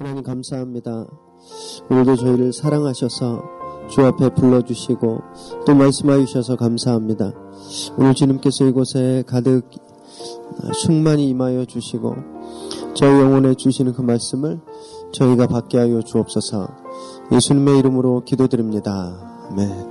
하나님 0.00 0.22
감사합니다. 0.22 1.06
오늘도 1.90 2.16
저희를 2.16 2.54
사랑하셔서 2.54 3.42
주 3.90 4.00
앞에 4.00 4.30
불러주시고 4.30 5.18
또 5.66 5.74
말씀하여 5.74 6.24
주셔서 6.24 6.56
감사합니다. 6.56 7.34
오늘 7.98 8.14
주님께서 8.14 8.64
이곳에 8.64 9.22
가득 9.26 9.68
충만히 10.80 11.28
임하여 11.28 11.66
주시고 11.66 12.16
저희 12.94 13.20
영혼에 13.20 13.54
주시는 13.54 13.92
그 13.92 14.00
말씀을 14.00 14.60
저희가 15.12 15.48
받게 15.48 15.76
하여 15.76 16.00
주옵소서 16.00 16.68
예수님의 17.30 17.78
이름으로 17.80 18.24
기도드립니다. 18.24 19.48
아멘. 19.50 19.89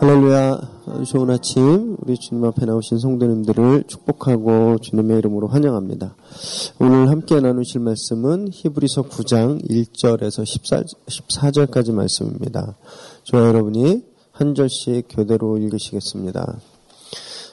할렐루야. 0.00 0.60
좋은 1.08 1.28
아침. 1.30 1.96
우리 2.00 2.16
주님 2.16 2.44
앞에 2.44 2.64
나오신 2.66 3.00
성도님들을 3.00 3.82
축복하고 3.88 4.78
주님의 4.78 5.18
이름으로 5.18 5.48
환영합니다. 5.48 6.14
오늘 6.78 7.08
함께 7.08 7.40
나누실 7.40 7.80
말씀은 7.80 8.46
히브리서 8.52 9.08
9장 9.08 9.68
1절에서 9.68 10.46
14, 10.46 10.84
14 11.08 11.50
절까지 11.50 11.90
말씀입니다. 11.90 12.76
저와 13.24 13.48
여러분이 13.48 14.04
한 14.30 14.54
절씩 14.54 15.08
교대로 15.10 15.58
읽으시겠습니다. 15.58 16.60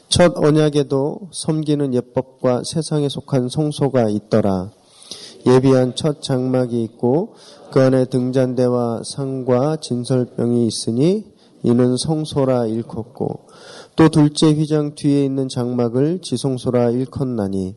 첫 0.10 0.34
언약에도 0.38 1.30
섬기는 1.32 1.96
예법과 1.96 2.62
세상에 2.64 3.10
속한 3.10 3.50
성소가 3.50 4.10
있더라. 4.10 4.70
예비한 5.48 5.96
첫 5.96 6.22
장막이 6.22 6.84
있고 6.84 7.34
그 7.72 7.82
안에 7.82 8.06
등잔대와 8.06 9.02
상과 9.04 9.78
진설병이 9.78 10.68
있으니 10.68 11.35
이는 11.66 11.98
성소라 11.98 12.68
일컫고 12.68 13.48
또 13.96 14.10
둘째 14.10 14.54
휘장 14.54 14.94
뒤에 14.94 15.26
있는 15.26 15.48
장막을 15.50 16.20
지성소라 16.22 16.92
일컫나니 16.92 17.76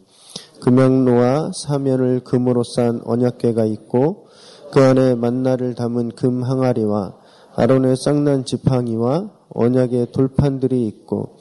금양로와 0.60 1.52
사면을 1.55 2.20
금으로 2.20 2.65
싼 2.65 3.01
언약궤가 3.05 3.65
있고 3.65 4.27
그 4.73 4.82
안에 4.82 5.15
만나를 5.15 5.74
담은 5.74 6.10
금 6.10 6.43
항아리와 6.43 7.15
아론의 7.56 7.96
쌍난 7.96 8.45
지팡이와 8.45 9.30
언약의 9.49 10.12
돌판들이 10.12 10.87
있고 10.87 11.38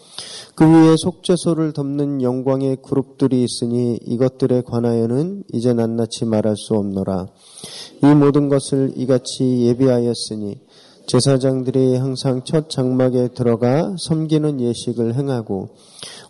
그 0.55 0.65
위에 0.65 0.95
속죄소를 0.97 1.73
덮는 1.73 2.21
영광의 2.21 2.77
그룹들이 2.81 3.43
있으니 3.43 3.99
이것들에 4.05 4.61
관하여는 4.61 5.43
이제 5.53 5.73
낱낱이 5.73 6.25
말할 6.25 6.55
수 6.55 6.73
없노라. 6.75 7.27
이 8.03 8.05
모든 8.07 8.49
것을 8.49 8.93
이같이 8.95 9.67
예비하였으니 9.67 10.61
제사장들이 11.07 11.95
항상 11.95 12.41
첫 12.43 12.69
장막에 12.69 13.29
들어가 13.29 13.95
섬기는 13.97 14.59
예식을 14.59 15.15
행하고 15.15 15.69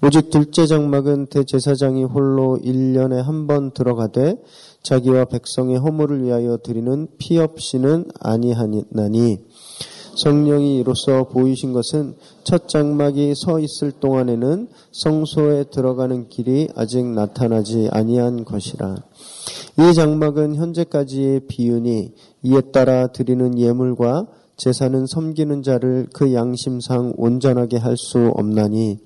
오직 0.03 0.29
둘째 0.29 0.67
장막은 0.67 1.27
대제사장이 1.27 2.03
홀로 2.03 2.59
1년에 2.63 3.15
한 3.15 3.47
번 3.47 3.71
들어가되 3.71 4.35
자기와 4.83 5.25
백성의 5.25 5.79
허물을 5.79 6.23
위하여 6.23 6.57
드리는 6.57 7.07
피 7.17 7.39
없이는 7.39 8.05
아니하나니 8.19 9.39
성령이 10.15 10.77
이로써 10.77 11.23
보이신 11.27 11.73
것은 11.73 12.15
첫 12.43 12.67
장막이 12.67 13.33
서 13.35 13.59
있을 13.59 13.91
동안에는 13.93 14.67
성소에 14.91 15.65
들어가는 15.71 16.29
길이 16.29 16.67
아직 16.75 17.03
나타나지 17.05 17.89
아니한 17.91 18.43
것이라. 18.43 18.95
이 19.79 19.93
장막은 19.93 20.55
현재까지의 20.55 21.41
비윤이 21.47 22.13
이에 22.43 22.61
따라 22.71 23.07
드리는 23.07 23.57
예물과 23.59 24.25
제사는 24.57 25.05
섬기는 25.05 25.61
자를 25.63 26.07
그 26.13 26.33
양심상 26.33 27.13
온전하게 27.17 27.77
할 27.77 27.95
수 27.97 28.31
없나니 28.35 28.99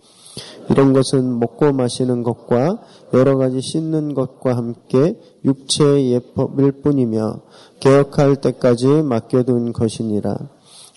이런 0.69 0.93
것은 0.93 1.39
먹고 1.39 1.73
마시는 1.73 2.23
것과 2.23 2.81
여러 3.13 3.37
가지 3.37 3.59
씻는 3.61 4.13
것과 4.13 4.55
함께 4.55 5.19
육체의 5.43 6.13
예법일 6.13 6.81
뿐이며 6.81 7.41
개혁할 7.81 8.37
때까지 8.37 8.87
맡겨둔 9.03 9.73
것이니라. 9.73 10.35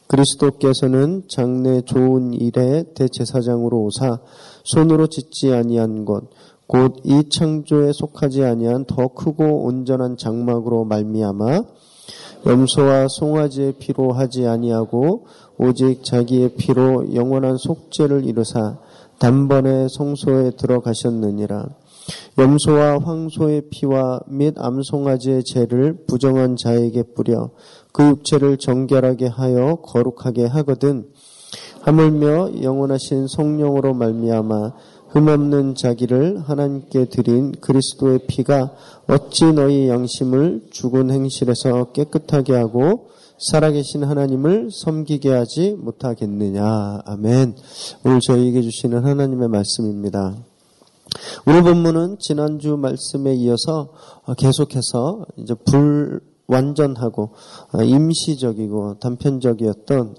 그리스도께서는 0.07 1.25
장래 1.29 1.81
좋은 1.81 2.35
일에 2.35 2.85
대제사장으로 2.95 3.83
오사 3.85 4.21
손으로 4.65 5.09
짓지 5.09 5.53
아니한 5.53 6.05
것, 6.05 6.25
곧 6.67 7.01
이 7.05 7.29
창조에 7.29 7.91
속하지 7.93 8.45
아니한 8.45 8.85
더 8.85 9.09
크고 9.09 9.65
온전한 9.65 10.17
장막으로 10.17 10.85
말미암아 10.85 11.63
염소와 12.47 13.09
송아지의 13.09 13.75
피로 13.79 14.13
하지 14.13 14.47
아니하고 14.47 15.27
오직 15.57 16.05
자기의 16.05 16.55
피로 16.57 17.15
영원한 17.15 17.57
속죄를 17.57 18.25
이루사 18.27 18.79
단번에 19.19 19.87
성소에 19.89 20.53
들어가셨느니라. 20.59 21.67
염소와 22.37 22.99
황소의 22.99 23.63
피와 23.71 24.21
및 24.27 24.55
암송아지의 24.59 25.45
죄를 25.45 26.05
부정한 26.07 26.57
자에게 26.57 27.05
뿌려 27.15 27.51
그 27.93 28.09
육체를 28.09 28.59
정결하게 28.59 29.29
하여 29.29 29.77
거룩하게 29.77 30.45
하거든 30.47 31.07
하물며 31.81 32.63
영원하신 32.63 33.29
성령으로 33.29 33.95
말미암아 33.95 34.73
흠없는 35.15 35.77
자기를 35.77 36.41
하나님께 36.41 37.05
드린 37.05 37.53
그리스도의 37.61 38.27
피가 38.27 38.73
어찌 39.07 39.45
너희 39.45 39.89
양심을 39.89 40.67
죽은 40.73 41.13
행실에서 41.13 41.93
깨끗하게 41.93 42.55
하고 42.55 43.11
살아계신 43.39 44.03
하나님을 44.03 44.71
섬기게 44.73 45.31
하지 45.31 45.77
못하겠느냐. 45.79 47.03
아멘. 47.05 47.55
오늘 48.05 48.19
저희에게 48.21 48.63
주시는 48.63 49.05
하나님의 49.05 49.49
말씀입니다. 49.49 50.35
오늘 51.47 51.63
본문은 51.63 52.17
지난주 52.19 52.77
말씀에 52.77 53.35
이어서 53.35 53.93
계속해서 54.37 55.27
이제 55.37 55.55
불 55.65 56.21
완전하고 56.49 57.31
임시적이고 57.85 58.99
단편적이었던 58.99 60.17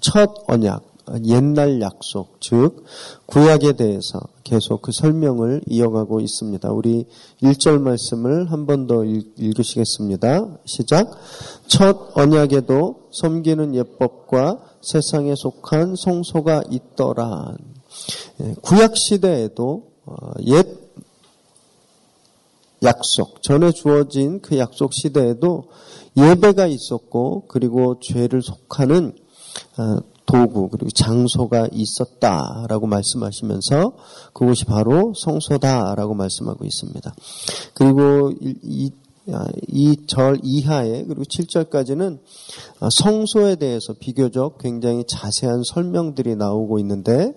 첫 0.00 0.30
언약, 0.46 0.84
옛날 1.24 1.80
약속, 1.80 2.40
즉 2.40 2.84
구약에 3.26 3.72
대해서 3.72 4.20
계속 4.44 4.82
그 4.82 4.92
설명을 4.92 5.62
이어가고 5.66 6.20
있습니다. 6.20 6.70
우리 6.72 7.06
1절 7.42 7.80
말씀을 7.80 8.50
한 8.50 8.66
번 8.66 8.86
더 8.86 9.04
읽으시겠습니다. 9.04 10.58
시작. 10.64 11.10
첫 11.66 12.10
언약에도 12.14 13.08
섬기는 13.12 13.74
예법과 13.74 14.58
세상에 14.82 15.34
속한 15.36 15.94
성소가 15.96 16.62
있더라. 16.70 17.54
예, 18.40 18.54
구약 18.62 18.96
시대에도 18.96 19.90
어, 20.06 20.14
옛 20.46 20.66
약속, 22.82 23.42
전에 23.42 23.72
주어진 23.72 24.40
그 24.40 24.58
약속 24.58 24.94
시대에도 24.94 25.64
예배가 26.16 26.66
있었고, 26.66 27.44
그리고 27.46 28.00
죄를 28.00 28.42
속하는 28.42 29.12
어, 29.78 29.98
도구 30.30 30.68
그리고 30.68 30.90
장소가 30.90 31.68
있었다라고 31.72 32.86
말씀하시면서 32.86 33.92
그곳이 34.32 34.64
바로 34.64 35.12
성소다라고 35.16 36.14
말씀하고 36.14 36.64
있습니다. 36.64 37.14
그리고 37.74 38.32
이 38.40 38.90
이절 39.68 40.40
이하에 40.42 41.04
그리고 41.04 41.22
7절까지는 41.22 42.18
성소에 42.90 43.56
대해서 43.56 43.92
비교적 43.92 44.58
굉장히 44.58 45.04
자세한 45.06 45.62
설명들이 45.64 46.36
나오고 46.36 46.78
있는데 46.80 47.32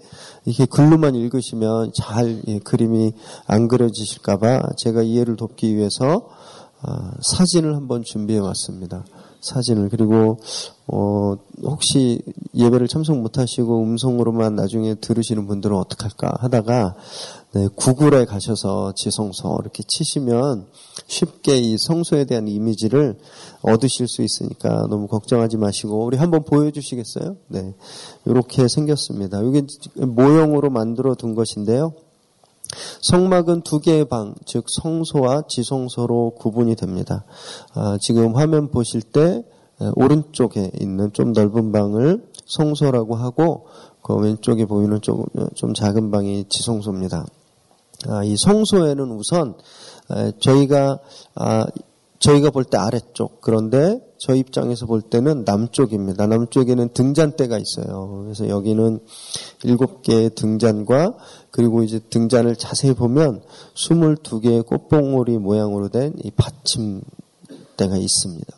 이게 0.46 0.66
글로만 0.66 1.14
읽으시면 1.16 1.92
잘 1.96 2.42
예, 2.48 2.60
그림이 2.60 3.14
안 3.46 3.68
그려지실까봐 3.68 4.62
제가 4.78 5.04
이해를 5.04 5.36
돕기 5.36 5.76
위해서 5.76 6.30
아, 6.82 7.12
사진을 7.22 7.76
한번 7.76 8.04
준비해 8.04 8.40
왔습니다. 8.40 9.06
사진을 9.44 9.90
그리고 9.90 10.40
어 10.88 11.36
혹시 11.64 12.22
예배를 12.56 12.88
참석 12.88 13.20
못하시고 13.20 13.84
음성으로만 13.84 14.56
나중에 14.56 14.96
들으시는 14.96 15.48
분들은 15.48 15.76
어떡할까 15.76 16.38
하다가 16.40 16.96
네, 17.54 17.68
구글에 17.76 18.26
가셔서 18.26 18.94
지성소 18.96 19.60
이렇게 19.62 19.84
치시면 19.88 20.66
쉽게 21.08 21.58
이 21.58 21.78
성소에 21.78 22.26
대한 22.26 22.48
이미지를 22.48 23.18
얻으실 23.62 24.08
수 24.08 24.24
있으니까 24.24 24.88
너무 24.90 25.08
걱정하지 25.08 25.58
마시고 25.58 26.06
우리 26.06 26.18
한번 26.18 26.44
보여주시겠어요? 26.44 27.36
네, 27.50 27.74
이렇게 28.26 28.68
생겼습니다. 28.68 29.42
이게 29.44 29.62
모형으로 29.96 30.72
만들어 30.72 31.16
둔 31.16 31.36
것인데요. 31.36 31.94
성막은 33.02 33.62
두 33.62 33.80
개의 33.80 34.06
방, 34.06 34.36
즉 34.46 34.66
성소와 34.68 35.44
지성소로 35.48 36.36
구분이 36.38 36.76
됩니다. 36.76 37.26
아, 37.74 37.98
지금 38.02 38.36
화면 38.36 38.70
보실 38.72 39.02
때 39.02 39.44
오른쪽에 39.96 40.72
있는 40.80 41.12
좀 41.14 41.34
넓은 41.34 41.72
방을 41.72 42.24
성소라고 42.46 43.16
하고 43.16 43.66
그 44.02 44.16
왼쪽에 44.16 44.66
보이는 44.66 45.02
좀, 45.02 45.24
좀 45.56 45.74
작은 45.74 46.12
방이 46.12 46.46
지성소입니다. 46.50 47.26
아, 48.10 48.24
이 48.24 48.36
성소에는 48.38 49.12
우선 49.12 49.56
저희가 50.40 51.00
아, 51.36 51.66
저희가 52.20 52.52
볼 52.52 52.64
때 52.64 52.78
아래쪽 52.78 53.42
그런데 53.42 54.00
저희 54.18 54.40
입장에서 54.40 54.86
볼 54.86 55.02
때는 55.02 55.44
남쪽입니다. 55.46 56.28
남쪽에는 56.28 56.90
등잔대가 56.94 57.58
있어요. 57.58 58.24
그래서 58.24 58.48
여기는 58.48 59.00
일곱 59.64 60.02
개의 60.02 60.30
등잔과 60.30 61.16
그리고 61.54 61.84
이제 61.84 62.00
등잔을 62.10 62.56
자세히 62.56 62.94
보면 62.94 63.44
22개의 63.76 64.66
꽃봉오리 64.66 65.38
모양으로 65.38 65.90
된 65.90 66.14
이 66.24 66.32
받침 66.32 67.02
때가 67.78 67.96
있습니다. 67.96 68.58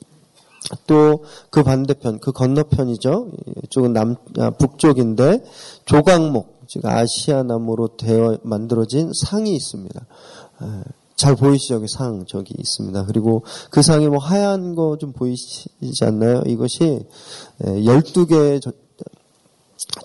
또 0.87 1.21
그 1.51 1.61
반대편, 1.63 2.19
그 2.19 2.31
건너편이죠. 2.31 3.31
이쪽은 3.65 3.93
남, 3.93 4.15
아, 4.39 4.49
북쪽인데 4.51 5.43
조각목, 5.85 6.63
즉 6.67 6.85
아시아 6.85 7.43
나무로 7.43 7.97
되어 7.97 8.37
만들어진 8.43 9.11
상이 9.13 9.53
있습니다. 9.55 10.05
잘 11.17 11.35
보이시죠? 11.35 11.75
여기 11.75 11.87
상 11.87 12.25
저기 12.27 12.55
있습니다. 12.57 13.05
그리고 13.05 13.43
그 13.69 13.81
상에 13.81 14.07
뭐 14.07 14.17
하얀 14.19 14.73
거 14.75 14.97
좀 14.97 15.11
보이시지 15.13 16.03
않나요? 16.03 16.41
이것이 16.45 17.05
12개의 17.61 18.61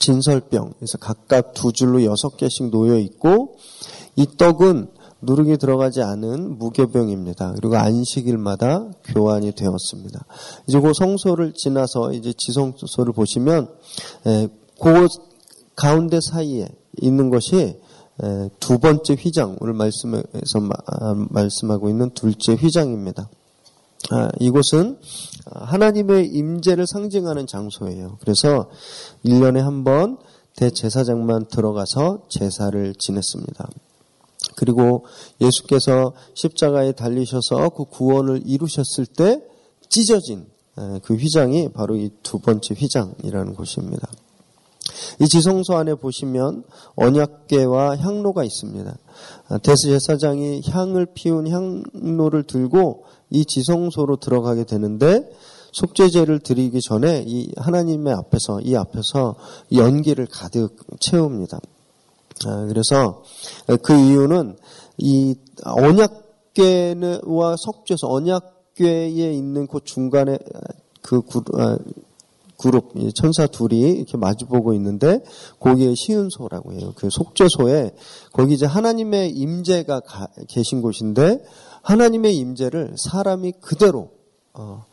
진설병, 0.01 0.73
그래서 0.79 0.99
각각 0.99 1.55
두 1.55 1.73
줄로 1.73 2.03
여섯 2.05 2.37
개씩 2.37 2.71
놓여 2.71 2.99
있고 2.99 3.57
이 4.17 4.27
떡은 4.37 4.89
누룩이 5.23 5.59
들어가지 5.59 6.01
않은 6.03 6.59
무교병입니다. 6.59 7.53
그리고 7.57 7.77
안식일마다 7.77 8.91
교환이 9.05 9.53
되었습니다. 9.53 10.25
이제 10.67 10.81
그 10.81 10.93
성소를 10.95 11.53
지나서 11.55 12.13
이제 12.15 12.33
지성소를 12.37 13.13
보시면 13.13 13.69
그 14.83 15.07
가운데 15.77 16.21
사이에 16.23 16.69
있는 17.03 17.29
것이 17.29 17.79
두 18.61 18.79
번째 18.79 19.15
휘장, 19.15 19.59
오늘 19.61 19.75
말씀에서 19.75 20.59
아, 20.87 21.15
말씀하고 21.29 21.91
있는 21.91 22.11
둘째 22.11 22.55
휘장입니다. 22.55 23.29
아, 24.11 24.31
이곳은 24.41 24.99
하나님의 25.47 26.27
임재를 26.29 26.87
상징하는 26.87 27.47
장소예요. 27.47 28.17
그래서 28.21 28.71
1년에 29.25 29.59
한 29.59 29.85
번 29.85 30.19
대제사장만 30.57 31.47
들어가서 31.47 32.27
제사를 32.29 32.95
지냈습니다. 32.99 33.69
그리고 34.57 35.07
예수께서 35.41 36.13
십자가에 36.35 36.93
달리셔서 36.93 37.71
그 37.71 37.85
구원을 37.85 38.43
이루셨을 38.45 39.07
때 39.07 39.41
찢어진 39.89 40.47
그 41.03 41.15
휘장이 41.15 41.71
바로 41.73 41.97
이 41.97 42.11
두 42.23 42.39
번째 42.41 42.75
휘장이라는 42.75 43.55
곳입니다. 43.55 44.09
이 45.21 45.27
지성소 45.29 45.77
안에 45.77 45.95
보시면 45.95 46.65
언약계와 46.97 47.97
향로가 47.99 48.45
있습니다. 48.45 48.99
대제사장이 49.63 50.63
향을 50.67 51.07
피운 51.15 51.47
향로를 51.49 52.43
들고 52.43 53.05
이 53.31 53.45
지성소로 53.45 54.17
들어가게 54.17 54.65
되는데 54.65 55.31
속죄제를 55.73 56.41
드리기 56.41 56.81
전에 56.81 57.25
이 57.27 57.51
하나님의 57.57 58.13
앞에서 58.15 58.61
이 58.61 58.77
앞에서 58.77 59.37
연기를 59.73 60.27
가득 60.27 60.77
채웁니다. 61.01 61.61
아, 62.47 62.67
그래서 62.67 63.23
그 63.83 63.95
이유는 63.95 64.57
이 64.99 65.35
언약궤와 65.65 67.57
석죄서 67.59 68.09
언약궤에 68.09 69.33
있는 69.33 69.67
그 69.67 69.81
중간에 69.85 70.39
그 71.03 71.23
아, 71.59 71.79
그룹 72.61 72.93
천사 73.15 73.47
둘이 73.47 73.81
이렇게 73.93 74.19
마주보고 74.19 74.75
있는데 74.75 75.21
거기에 75.61 75.95
시은소라고 75.95 76.73
해요. 76.75 76.93
그 76.95 77.09
속죄소에 77.11 77.93
거기 78.33 78.55
이제 78.55 78.67
하나님의 78.67 79.31
임재가 79.31 80.03
계신 80.49 80.83
곳인데 80.83 81.43
하나님의 81.83 82.37
임재를 82.37 82.95
사람이 82.97 83.53
그대로 83.61 84.11
어, 84.55 84.85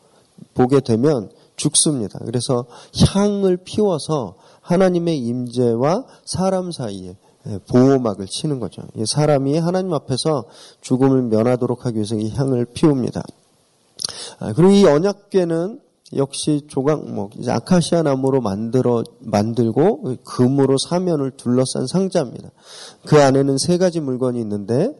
보게 0.54 0.80
되면 0.80 1.30
죽습니다. 1.56 2.18
그래서 2.24 2.66
향을 3.12 3.58
피워서 3.58 4.34
하나님의 4.60 5.18
임재와 5.18 6.04
사람 6.24 6.70
사이에 6.70 7.16
예, 7.46 7.58
보호막을 7.70 8.26
치는 8.26 8.60
거죠. 8.60 8.82
사람이 9.06 9.58
하나님 9.58 9.92
앞에서 9.94 10.44
죽음을 10.80 11.22
면하도록 11.22 11.86
하기 11.86 11.96
위해서 11.96 12.16
이 12.16 12.30
향을 12.30 12.66
피웁니다. 12.74 13.22
아, 14.40 14.52
그리고 14.52 14.72
이 14.72 14.84
언약궤는 14.84 15.80
역시 16.16 16.62
조각목, 16.68 17.36
이제 17.38 17.50
아카시아 17.50 18.02
나무로 18.02 18.40
만들어, 18.40 19.04
만들고 19.20 20.16
금으로 20.24 20.76
사면을 20.78 21.32
둘러싼 21.32 21.86
상자입니다. 21.86 22.50
그 23.06 23.20
안에는 23.20 23.58
세 23.58 23.76
가지 23.76 24.00
물건이 24.00 24.40
있는데 24.40 24.94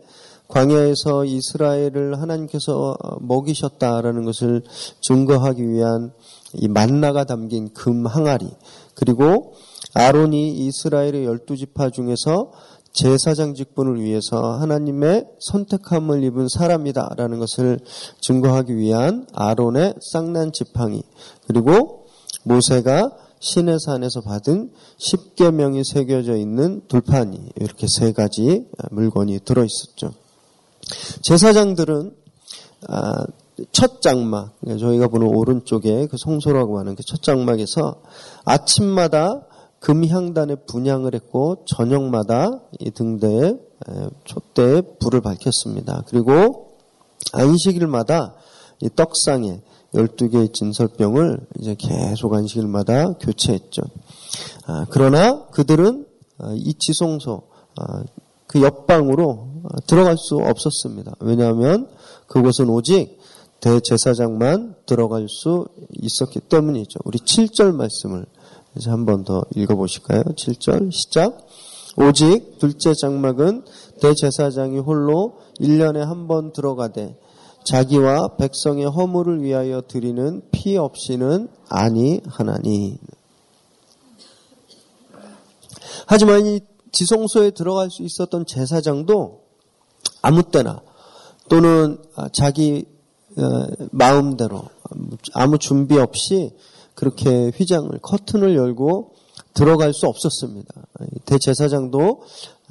광야에서 0.49 1.25
이스라엘을 1.27 2.21
하나님께서 2.21 2.97
먹이셨다라는 3.21 4.25
것을 4.25 4.62
증거하기 5.00 5.69
위한 5.69 6.12
이 6.55 6.69
만나가 6.69 7.25
담긴 7.25 7.73
금 7.75 8.06
항아리 8.06 8.49
그리고 8.95 9.53
아론이 9.95 10.67
이스라엘의 10.67 11.25
열두 11.25 11.56
지파 11.56 11.91
중에서 11.91 12.50
제사장 12.93 13.55
직분을 13.55 14.00
위해서 14.00 14.56
하나님의 14.59 15.27
선택함을 15.41 16.25
입은 16.25 16.49
사람이다라는 16.49 17.39
것을 17.39 17.79
증거하기 18.21 18.77
위한 18.77 19.27
아론의 19.35 19.95
쌍난 20.00 20.53
지팡이 20.53 21.03
그리고 21.47 22.06
모세가 22.45 23.11
시내산에서 23.41 24.23
받은 24.23 24.73
십계명이 24.97 25.85
새겨져 25.85 26.37
있는 26.37 26.83
돌판이 26.89 27.50
이렇게 27.56 27.87
세 27.89 28.12
가지 28.12 28.67
물건이 28.91 29.41
들어 29.45 29.65
있었죠. 29.65 30.12
제사장들은 31.23 32.14
아, 32.88 33.25
첫 33.73 34.00
장막, 34.00 34.55
저희가 34.64 35.08
보는 35.08 35.26
오른쪽에 35.26 36.06
그 36.06 36.17
성소라고 36.17 36.79
하는 36.79 36.94
그 36.94 37.02
첫 37.06 37.23
장막에서 37.23 38.02
아침마다 38.44 39.43
금향단에 39.81 40.56
분양을 40.67 41.14
했고 41.14 41.64
저녁마다 41.67 42.49
이 42.79 42.90
등대에 42.90 43.55
촛대에 44.25 44.82
불을 45.00 45.20
밝혔습니다. 45.20 46.02
그리고 46.08 46.76
안식일마다 47.32 48.35
이 48.81 48.88
떡상에 48.94 49.61
12개의 49.94 50.52
진설병을 50.52 51.40
이제 51.61 51.75
계속 51.79 52.35
안식일마다 52.35 53.14
교체했죠. 53.14 53.82
아, 54.67 54.87
그러나 54.90 55.46
그들은 55.49 56.06
아, 56.38 56.52
이 56.55 56.75
지성소, 56.75 57.43
아, 57.76 58.02
그 58.46 58.62
옆방으로 58.62 59.48
들어갈 59.87 60.17
수 60.19 60.37
없었습니다. 60.37 61.15
왜냐하면 61.21 61.89
그곳은 62.27 62.69
오직 62.71 63.19
대제사장만 63.61 64.77
들어갈 64.87 65.27
수 65.29 65.67
있었기 65.93 66.41
때문이죠. 66.41 67.01
우리 67.05 67.19
7절 67.19 67.75
말씀을 67.75 68.27
이제 68.77 68.91
한 68.91 69.05
번 69.05 69.25
더 69.25 69.43
읽어보실까요? 69.57 70.23
7절 70.23 70.93
시작. 70.93 71.47
오직 71.97 72.59
둘째 72.59 72.95
장막은 72.95 73.65
대제사장이 74.01 74.79
홀로 74.79 75.39
1년에 75.61 75.99
한 75.99 76.29
번 76.29 76.53
들어가되 76.53 77.19
자기와 77.65 78.37
백성의 78.37 78.87
허물을 78.87 79.43
위하여 79.43 79.83
드리는 79.89 80.43
피 80.53 80.77
없이는 80.77 81.49
아니 81.69 82.21
하나니. 82.27 82.99
하지만 86.07 86.47
이 86.47 86.61
지성소에 86.93 87.50
들어갈 87.50 87.91
수 87.91 88.03
있었던 88.03 88.47
제사장도 88.47 89.48
아무 90.23 90.43
때나 90.45 90.83
또는 91.49 91.99
자기 92.33 92.85
어, 93.37 93.43
마음대로 93.93 94.65
아무 95.35 95.59
준비 95.59 95.97
없이 95.99 96.51
그렇게 96.95 97.51
휘장을 97.55 97.91
커튼을 98.03 98.57
열고 98.57 99.15
들어갈 99.55 99.95
수 99.95 100.07
없었습니다. 100.07 100.75
대제사장도 101.25 102.23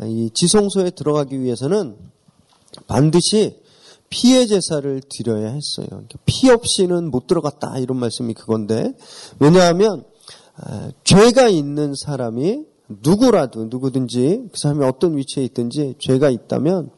이 0.03 0.29
지성소에 0.33 0.91
들어가기 0.91 1.41
위해서는 1.41 1.95
반드시 2.87 3.59
피해 4.09 4.45
제사를 4.45 5.01
드려야 5.09 5.47
했어요. 5.47 6.03
피 6.25 6.49
없이는 6.49 7.09
못 7.09 7.27
들어갔다 7.27 7.77
이런 7.79 7.99
말씀이 7.99 8.33
그건데 8.33 8.93
왜냐하면 9.39 10.03
죄가 11.03 11.47
있는 11.49 11.93
사람이 11.95 12.65
누구라도 12.87 13.65
누구든지 13.65 14.49
그 14.51 14.57
사람이 14.57 14.85
어떤 14.85 15.17
위치에 15.17 15.43
있든지 15.45 15.95
죄가 15.99 16.29
있다면 16.29 16.89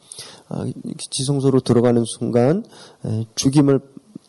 지성소로 1.12 1.62
들어가는 1.62 2.03
순간 2.06 2.63
죽임을 3.36 3.79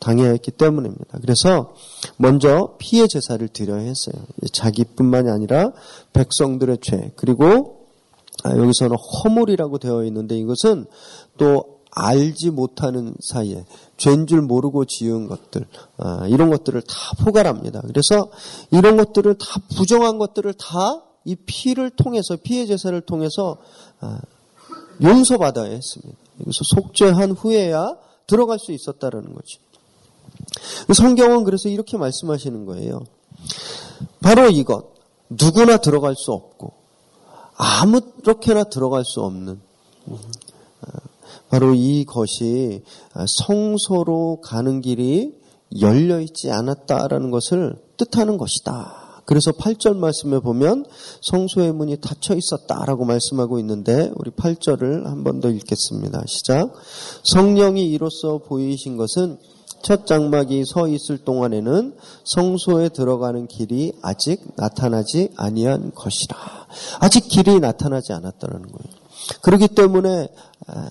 당해야 0.01 0.31
했기 0.31 0.51
때문입니다. 0.51 1.19
그래서 1.21 1.75
먼저 2.17 2.75
피해 2.79 3.07
제사를 3.07 3.47
드려야 3.49 3.81
했어요. 3.81 4.15
자기뿐만이 4.53 5.31
아니라 5.31 5.73
백성들의 6.13 6.79
죄 6.81 7.13
그리고 7.17 7.87
아, 8.43 8.57
여기서는 8.57 8.97
허물이라고 8.97 9.79
되어 9.79 10.05
있는데 10.05 10.39
이것은 10.39 10.87
또 11.37 11.81
알지 11.91 12.51
못하는 12.51 13.15
사이에 13.21 13.65
죄인 13.99 14.27
줄 14.27 14.41
모르고 14.41 14.87
지은 14.87 15.29
것들 15.29 15.67
아, 15.99 16.27
이런 16.29 16.49
것들을 16.49 16.81
다 16.81 16.95
포괄합니다. 17.23 17.83
그래서 17.83 18.31
이런 18.71 18.97
것들을 18.97 19.35
다 19.35 19.47
부정한 19.77 20.19
것들을 20.19 20.55
다 20.55 21.11
이 21.25 21.37
피를 21.47 21.91
통해서 21.91 22.37
피해 22.43 22.67
제사를 22.67 22.99
통해서 23.03 23.59
아, 24.01 24.21
용서받아야 25.03 25.71
했습니다. 25.71 26.19
그래서 26.39 26.61
속죄한 26.75 27.33
후에야 27.33 27.97
들어갈 28.27 28.59
수 28.59 28.73
있었다라는 28.73 29.35
거죠. 29.35 29.61
성경은 30.95 31.45
그래서 31.45 31.69
이렇게 31.69 31.97
말씀하시는 31.97 32.67
거예요. 32.67 33.05
바로 34.21 34.49
이것. 34.49 34.91
누구나 35.29 35.77
들어갈 35.77 36.15
수 36.17 36.33
없고, 36.33 36.73
아무렇게나 37.55 38.65
들어갈 38.65 39.05
수 39.05 39.21
없는, 39.23 39.61
바로 41.49 41.75
이것이 41.75 42.83
성소로 43.45 44.41
가는 44.43 44.81
길이 44.81 45.35
열려 45.81 46.21
있지 46.21 46.51
않았다라는 46.51 47.31
것을 47.31 47.77
뜻하는 47.97 48.39
것이다. 48.39 49.00
그래서 49.31 49.53
8절 49.53 49.97
말씀에 49.97 50.41
보면 50.41 50.87
성소의 51.23 51.73
문이 51.73 51.99
닫혀 52.01 52.35
있었다라고 52.35 53.05
말씀하고 53.05 53.61
있는데 53.61 54.11
우리 54.17 54.33
8절을 54.33 55.05
한 55.05 55.23
번 55.23 55.41
더 55.41 55.49
읽겠습니다. 55.51 56.25
시작. 56.27 56.73
성령이 57.23 57.89
이로써 57.91 58.39
보이신 58.39 58.97
것은 58.97 59.39
첫 59.83 60.05
장막이 60.05 60.65
서 60.67 60.89
있을 60.89 61.19
동안에는 61.19 61.95
성소에 62.25 62.89
들어가는 62.89 63.47
길이 63.47 63.93
아직 64.03 64.43
나타나지 64.57 65.31
아니한 65.37 65.93
것이라. 65.95 66.37
아직 66.99 67.29
길이 67.29 67.61
나타나지 67.61 68.13
않았다는 68.13 68.63
거예요. 68.63 68.95
그렇기 69.43 69.69
때문에 69.69 70.27
아, 70.67 70.91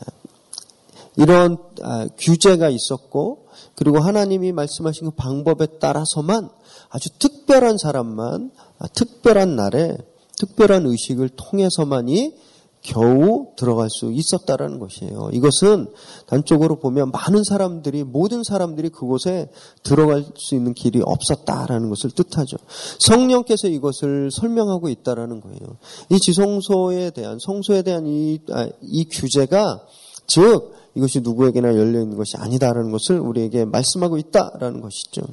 이런 1.17 1.57
아, 1.81 2.07
규제가 2.17 2.69
있었고 2.69 3.47
그리고 3.75 3.99
하나님이 3.99 4.53
말씀하신 4.53 5.09
그 5.09 5.11
방법에 5.11 5.67
따라서만 5.79 6.49
아주 6.89 7.09
특별한 7.19 7.77
사람만 7.77 8.51
아, 8.79 8.87
특별한 8.87 9.55
날에 9.55 9.97
특별한 10.37 10.85
의식을 10.85 11.29
통해서만이 11.35 12.33
겨우 12.81 13.47
들어갈 13.57 13.89
수 13.89 14.11
있었다라는 14.11 14.79
것이에요. 14.79 15.29
이것은 15.33 15.87
단적으로 16.27 16.79
보면 16.79 17.11
많은 17.11 17.43
사람들이 17.43 18.05
모든 18.05 18.43
사람들이 18.43 18.89
그곳에 18.89 19.49
들어갈 19.83 20.23
수 20.35 20.55
있는 20.55 20.73
길이 20.73 21.01
없었다라는 21.03 21.89
것을 21.89 22.11
뜻하죠. 22.11 22.57
성령께서 22.99 23.67
이것을 23.67 24.29
설명하고 24.31 24.87
있다라는 24.87 25.41
거예요. 25.41 25.77
이 26.09 26.19
지성소에 26.19 27.11
대한 27.11 27.37
성소에 27.39 27.81
대한 27.81 28.07
이, 28.07 28.39
아, 28.51 28.69
이 28.81 29.05
규제가 29.09 29.81
즉 30.27 30.73
이것이 30.95 31.19
누구에게나 31.19 31.75
열려 31.75 32.01
있는 32.01 32.15
것이 32.15 32.37
아니다라는 32.37 32.91
것을 32.91 33.19
우리에게 33.19 33.65
말씀하고 33.65 34.17
있다라는 34.17 34.81
것이죠. 34.81 35.23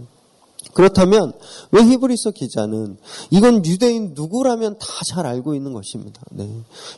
그렇다면 0.75 1.33
왜 1.73 1.83
히브리서 1.83 2.33
기자는 2.33 2.97
이건 3.31 3.65
유대인 3.65 4.13
누구라면 4.15 4.79
다 4.79 4.87
잘 5.07 5.25
알고 5.27 5.55
있는 5.55 5.73
것입니다. 5.73 6.21
네. 6.33 6.51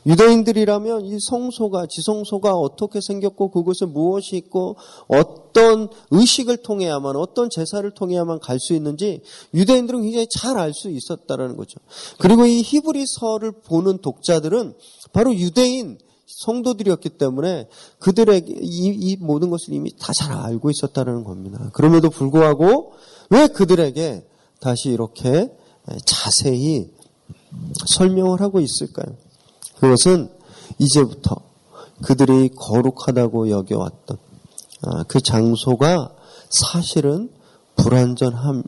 유대인들이라면 0.06 1.04
이 1.04 1.18
성소가 1.20 1.87
지성소가 1.87 2.52
어떻게 2.54 3.00
생겼고 3.00 3.50
그곳에 3.50 3.84
무엇이 3.84 4.37
있고 4.37 4.76
어떤 5.08 5.88
의식을 6.10 6.58
통해야만 6.58 7.16
어떤 7.16 7.50
제사를 7.50 7.88
통해야만 7.90 8.38
갈 8.40 8.58
수 8.58 8.72
있는지 8.75 9.20
유대인들은 9.54 10.02
굉장히 10.02 10.26
잘 10.30 10.56
알 10.58 10.72
수 10.72 10.88
있었다라는 10.90 11.56
거죠. 11.56 11.78
그리고 12.18 12.46
이 12.46 12.62
히브리서를 12.62 13.52
보는 13.66 13.98
독자들은 13.98 14.75
바로 15.12 15.34
유대인 15.34 15.98
성도들이었기 16.26 17.10
때문에 17.10 17.68
그들에게 18.00 18.54
이, 18.60 18.87
이 18.88 19.16
모든 19.20 19.50
것을 19.50 19.75
이미 19.75 19.90
다 19.98 20.12
잘 20.18 20.32
알고 20.32 20.70
있었다는 20.70 21.25
겁니다. 21.25 21.70
그럼에도 21.72 22.10
불구하고 22.10 22.92
왜 23.30 23.47
그들에게 23.49 24.26
다시 24.61 24.90
이렇게 24.90 25.50
자세히 26.04 26.90
설명을 27.87 28.40
하고 28.40 28.61
있을까요? 28.61 29.16
그것은 29.76 30.30
이제부터 30.78 31.37
그들이 32.02 32.50
거룩하다고 32.50 33.50
여겨왔던 33.50 34.18
아, 34.82 35.02
그 35.04 35.20
장소가 35.20 36.14
사실은 36.50 37.30
불완전한 37.76 38.64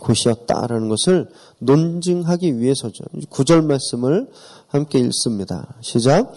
곳이었다라는 0.00 0.88
것을 0.88 1.30
논증하기 1.58 2.58
위해서죠. 2.58 3.04
구절 3.28 3.62
말씀을 3.62 4.30
함께 4.68 4.98
읽습니다. 5.00 5.74
시작. 5.80 6.32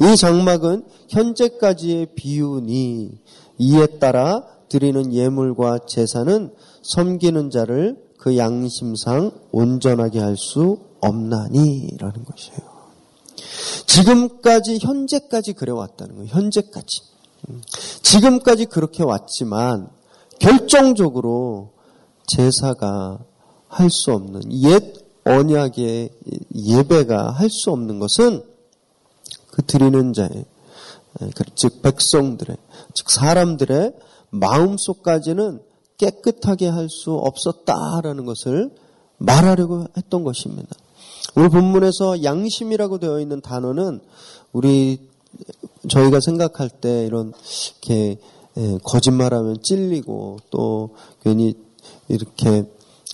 이 0.00 0.16
장막은 0.16 0.84
현재까지의 1.08 2.08
비유니 2.14 3.10
이에 3.58 3.86
따라 3.98 4.44
드리는 4.68 5.12
예물과 5.12 5.80
제사는 5.86 6.52
섬기는 6.82 7.50
자를 7.50 7.96
그 8.18 8.36
양심상 8.36 9.30
온전하게 9.52 10.20
할 10.20 10.36
수 10.36 10.78
없나니라는 11.00 12.24
것이에요. 12.24 12.78
지금까지 13.86 14.78
현재까지 14.80 15.52
그래왔다는 15.52 16.16
거예요. 16.16 16.28
현재까지. 16.28 17.02
지금까지 18.02 18.66
그렇게 18.66 19.04
왔지만 19.04 19.88
결정적으로 20.40 21.70
제사가 22.26 23.18
할 23.68 23.90
수 23.90 24.12
없는 24.12 24.42
옛 24.64 24.82
언약의 25.24 26.10
예배가 26.54 27.30
할 27.30 27.48
수 27.50 27.70
없는 27.70 27.98
것은 28.00 28.42
그 29.52 29.62
드리는 29.62 30.12
자의 30.12 30.44
그즉 31.34 31.82
백성들의 31.82 32.56
즉 32.94 33.10
사람들의 33.10 33.92
마음속까지는 34.30 35.60
깨끗하게 35.98 36.68
할 36.68 36.88
수 36.88 37.12
없었다라는 37.12 38.24
것을 38.24 38.70
말하려고 39.18 39.86
했던 39.96 40.22
것입니다. 40.24 40.68
오늘 41.36 41.50
본문에서 41.50 42.22
양심이라고 42.22 42.98
되어 42.98 43.20
있는 43.20 43.40
단어는 43.40 44.00
우리 44.52 45.00
저희가 45.88 46.20
생각할 46.20 46.70
때 46.70 47.04
이런 47.04 47.32
이렇게 47.82 48.16
예, 48.56 48.78
거짓말하면 48.82 49.62
찔리고 49.62 50.38
또 50.50 50.90
괜히 51.22 51.54
이렇게 52.08 52.64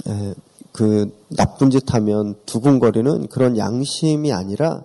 예, 0.08 0.34
그 0.72 1.12
나쁜 1.28 1.70
짓 1.70 1.94
하면 1.94 2.36
두근거리는 2.46 3.28
그런 3.28 3.58
양심이 3.58 4.32
아니라 4.32 4.82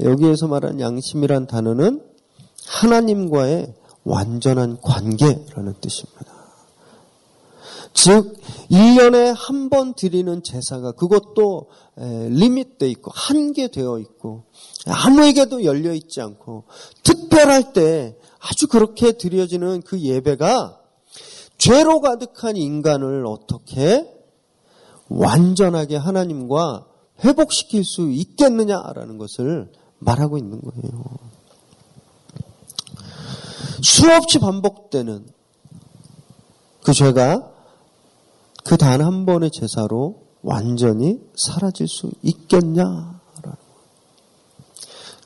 여기에서 0.00 0.48
말하는 0.48 0.80
양심이란 0.80 1.46
단어는 1.46 2.02
하나님과의 2.66 3.74
완전한 4.04 4.80
관계라는 4.80 5.74
뜻입니다. 5.80 6.40
즉 7.92 8.40
1년에 8.70 9.34
한 9.36 9.68
번 9.68 9.94
드리는 9.94 10.42
제사가 10.42 10.92
그것도 10.92 11.68
리밋돼 11.96 12.88
있고 12.90 13.10
한계되어 13.14 13.98
있고 13.98 14.44
아무에게도 14.86 15.64
열려 15.64 15.92
있지 15.92 16.20
않고 16.20 16.64
특별할 17.02 17.72
때 17.72 18.16
아주 18.40 18.66
그렇게 18.68 19.12
드려지는 19.12 19.82
그 19.82 20.00
예배가 20.00 20.80
죄로 21.58 22.00
가득한 22.00 22.56
인간을 22.56 23.26
어떻게 23.26 24.08
완전하게 25.08 25.96
하나님과 25.96 26.86
회복시킬 27.24 27.84
수 27.84 28.10
있겠느냐라는 28.10 29.18
것을 29.18 29.70
말하고 29.98 30.38
있는 30.38 30.60
거예요. 30.60 31.04
수없이 33.82 34.38
반복되는 34.38 35.26
그 36.84 36.92
죄가 36.92 37.50
그 38.64 38.76
단 38.76 39.00
한 39.00 39.26
번의 39.26 39.50
제사로 39.52 40.22
완전히 40.42 41.20
사라질 41.36 41.88
수 41.88 42.10
있겠냐라는 42.22 43.10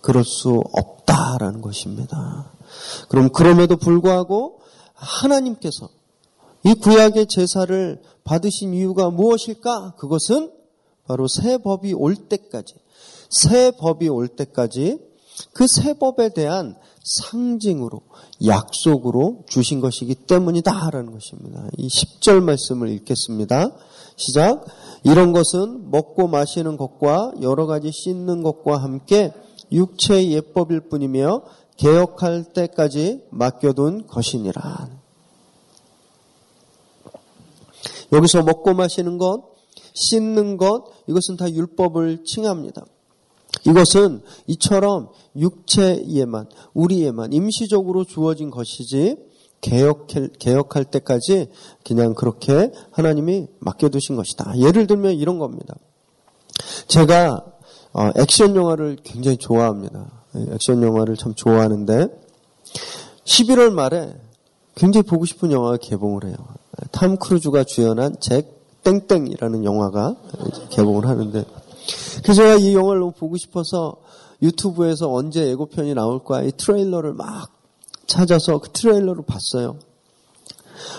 그럴 0.00 0.24
수 0.24 0.62
없다라는 0.72 1.60
것입니다. 1.60 2.50
그럼 3.08 3.30
그럼에도 3.30 3.76
불구하고 3.76 4.60
하나님께서 4.94 5.88
이 6.64 6.74
구약의 6.74 7.26
제사를 7.26 8.02
받으신 8.24 8.72
이유가 8.74 9.10
무엇일까? 9.10 9.94
그것은 9.96 10.50
바로 11.06 11.26
새 11.28 11.58
법이 11.58 11.92
올 11.92 12.16
때까지 12.16 12.74
새 13.30 13.70
법이 13.72 14.08
올 14.08 14.28
때까지 14.28 14.98
그 15.52 15.66
새 15.66 15.94
법에 15.94 16.30
대한 16.32 16.76
상징으로 17.04 18.00
약속으로 18.44 19.44
주신 19.46 19.80
것이기 19.80 20.14
때문이다라는 20.14 21.12
것입니다. 21.12 21.68
이 21.76 21.86
10절 21.86 22.42
말씀을 22.42 22.88
읽겠습니다. 22.88 23.70
시작. 24.16 24.64
이런 25.04 25.32
것은 25.32 25.90
먹고 25.90 26.28
마시는 26.28 26.76
것과 26.76 27.32
여러 27.42 27.66
가지 27.66 27.90
씻는 27.92 28.42
것과 28.42 28.78
함께 28.78 29.32
육체의 29.70 30.32
예법일 30.32 30.88
뿐이며 30.88 31.42
개혁할 31.76 32.44
때까지 32.54 33.24
맡겨둔 33.30 34.06
것이니라. 34.06 34.88
여기서 38.12 38.42
먹고 38.44 38.74
마시는 38.74 39.18
것, 39.18 39.42
씻는 39.92 40.56
것, 40.56 40.84
이것은 41.08 41.36
다 41.36 41.50
율법을 41.50 42.24
칭합니다. 42.24 42.84
이것은 43.66 44.20
이처럼 44.46 45.08
육체에만, 45.36 46.48
우리에만 46.74 47.32
임시적으로 47.32 48.04
주어진 48.04 48.50
것이지 48.50 49.16
개혁할, 49.60 50.30
개혁할 50.38 50.84
때까지 50.84 51.48
그냥 51.84 52.14
그렇게 52.14 52.70
하나님이 52.90 53.46
맡겨두신 53.60 54.16
것이다. 54.16 54.58
예를 54.58 54.86
들면 54.86 55.14
이런 55.14 55.38
겁니다. 55.38 55.74
제가 56.86 57.44
어, 57.92 58.10
액션 58.16 58.56
영화를 58.56 58.98
굉장히 59.02 59.36
좋아합니다. 59.36 60.24
액션 60.52 60.82
영화를 60.82 61.16
참 61.16 61.32
좋아하는데 61.34 62.08
11월 63.24 63.70
말에 63.70 64.14
굉장히 64.74 65.04
보고 65.04 65.24
싶은 65.24 65.52
영화가 65.52 65.78
개봉을 65.78 66.24
해요. 66.26 66.34
탐 66.90 67.16
크루즈가 67.16 67.64
주연한 67.64 68.16
잭 68.20 68.52
땡땡이라는 68.82 69.64
영화가 69.64 70.16
개봉을 70.70 71.06
하는데 71.06 71.44
그래서 72.22 72.42
제가 72.42 72.54
이 72.56 72.74
영화를 72.74 73.00
너무 73.00 73.12
보고 73.12 73.36
싶어서 73.36 73.96
유튜브에서 74.42 75.12
언제 75.12 75.46
예고편이 75.48 75.94
나올까 75.94 76.42
이 76.42 76.52
트레일러를 76.56 77.14
막 77.14 77.50
찾아서 78.06 78.58
그 78.58 78.70
트레일러를 78.70 79.24
봤어요. 79.26 79.78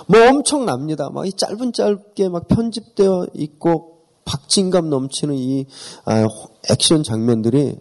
뭐 0.07 0.29
엄청납니다. 0.29 1.09
막 1.09 1.25
이 1.25 1.33
짧은 1.33 1.73
짧게 1.73 2.29
막 2.29 2.47
편집되어 2.47 3.27
있고 3.33 3.99
박진감 4.25 4.89
넘치는 4.89 5.35
이 5.35 5.65
아, 6.05 6.25
액션 6.69 7.03
장면들이 7.03 7.77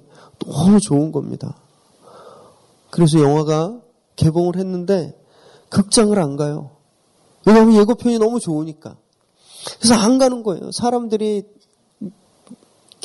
너무 0.46 0.80
좋은 0.80 1.12
겁니다. 1.12 1.56
그래서 2.90 3.20
영화가 3.20 3.80
개봉을 4.16 4.56
했는데 4.56 5.18
극장을 5.70 6.16
안 6.18 6.36
가요. 6.36 6.70
왜냐하면 7.46 7.76
예고편이 7.76 8.18
너무 8.18 8.40
좋으니까. 8.40 8.96
그래서 9.78 9.94
안 9.94 10.18
가는 10.18 10.42
거예요. 10.42 10.70
사람들이 10.72 11.42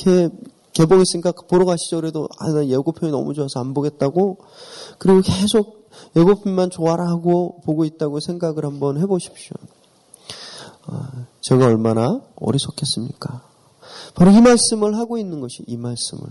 이렇게 0.06 0.30
개봉했으니까 0.74 1.34
보러 1.50 1.66
가시죠. 1.66 1.98
그래도 1.98 2.28
아, 2.38 2.50
나 2.52 2.66
예고편이 2.66 3.12
너무 3.12 3.34
좋아서 3.34 3.60
안 3.60 3.74
보겠다고. 3.74 4.38
그리고 4.98 5.22
계속 5.22 5.90
예고편만 6.16 6.70
좋아라 6.70 7.08
하고 7.08 7.62
보고 7.66 7.86
있다고 7.86 8.20
생각을 8.20 8.66
한번 8.66 9.00
해보십시오. 9.00 9.56
아, 10.86 11.26
제가 11.42 11.66
얼마나 11.66 12.22
어리석겠습니까? 12.36 13.44
바로 14.16 14.32
이 14.32 14.42
말씀을 14.42 14.98
하고 14.98 15.18
있는 15.18 15.40
것이 15.40 15.64
이 15.68 15.78
말씀을. 15.78 16.24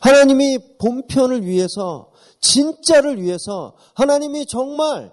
하나님이 0.00 0.58
본편을 0.78 1.44
위해서 1.46 2.10
진짜를 2.40 3.22
위해서 3.22 3.72
하나님이 3.94 4.46
정말 4.46 5.12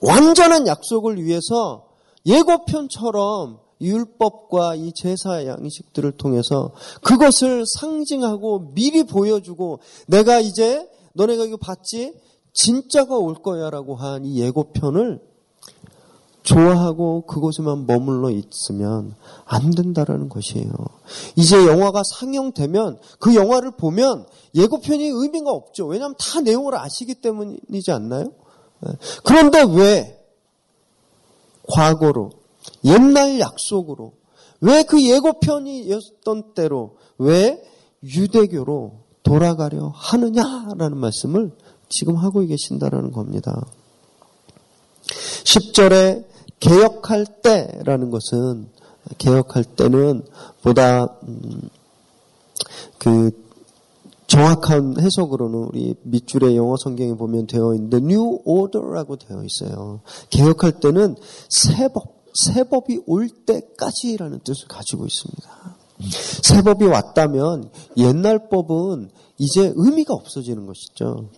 완전한 0.00 0.66
약속을 0.66 1.22
위해서 1.22 1.86
예고편처럼 2.26 3.63
율법과 3.84 4.74
이 4.76 4.92
제사 4.94 5.46
양식들을 5.46 6.12
통해서 6.12 6.72
그것을 7.02 7.64
상징하고 7.66 8.72
미리 8.74 9.04
보여주고 9.04 9.80
내가 10.06 10.40
이제 10.40 10.88
너네가 11.12 11.44
이거 11.44 11.56
봤지? 11.56 12.14
진짜가 12.52 13.16
올 13.16 13.34
거야 13.34 13.70
라고 13.70 13.94
한 13.96 14.24
이 14.24 14.40
예고편을 14.40 15.20
좋아하고 16.44 17.22
그곳에만 17.22 17.86
머물러 17.86 18.30
있으면 18.30 19.14
안 19.46 19.70
된다라는 19.70 20.28
것이에요. 20.28 20.70
이제 21.36 21.66
영화가 21.66 22.02
상영되면 22.04 22.98
그 23.18 23.34
영화를 23.34 23.72
보면 23.72 24.26
예고편이 24.54 25.04
의미가 25.06 25.50
없죠. 25.50 25.86
왜냐하면 25.86 26.14
다 26.18 26.42
내용을 26.42 26.76
아시기 26.76 27.14
때문이지 27.14 27.90
않나요? 27.90 28.32
예. 28.86 28.92
그런데 29.24 29.64
왜 29.66 30.22
과거로 31.66 32.30
옛날 32.84 33.40
약속으로 33.40 34.12
왜 34.60 34.82
그 34.84 35.02
예고편이었던 35.02 36.54
때로 36.54 36.96
왜 37.18 37.62
유대교로 38.02 39.04
돌아가려 39.22 39.92
하느냐라는 39.94 40.96
말씀을 40.96 41.50
지금 41.88 42.16
하고 42.16 42.40
계신다라는 42.40 43.12
겁니다. 43.12 43.66
10절에 45.44 46.24
개혁할 46.60 47.26
때라는 47.42 48.10
것은 48.10 48.68
개혁할 49.18 49.64
때는 49.64 50.24
보다 50.62 51.04
음, 51.28 51.68
그 52.98 53.30
정확한 54.26 54.98
해석으로는 54.98 55.58
우리 55.58 55.94
밑줄의 56.02 56.56
영어 56.56 56.76
성경에 56.76 57.14
보면 57.14 57.46
되어 57.46 57.74
있는데 57.74 57.98
New 57.98 58.40
Order라고 58.44 59.16
되어 59.16 59.44
있어요. 59.44 60.00
개혁할 60.30 60.80
때는 60.80 61.16
새 61.50 61.88
법, 61.88 62.23
새법이 62.34 63.02
올 63.06 63.28
때까지라는 63.28 64.40
뜻을 64.40 64.68
가지고 64.68 65.06
있습니다. 65.06 65.76
새법이 66.42 66.84
왔다면 66.86 67.70
옛날 67.96 68.48
법은 68.48 69.10
이제 69.38 69.72
의미가 69.74 70.12
없어지는 70.14 70.66
것이죠. 70.66 71.28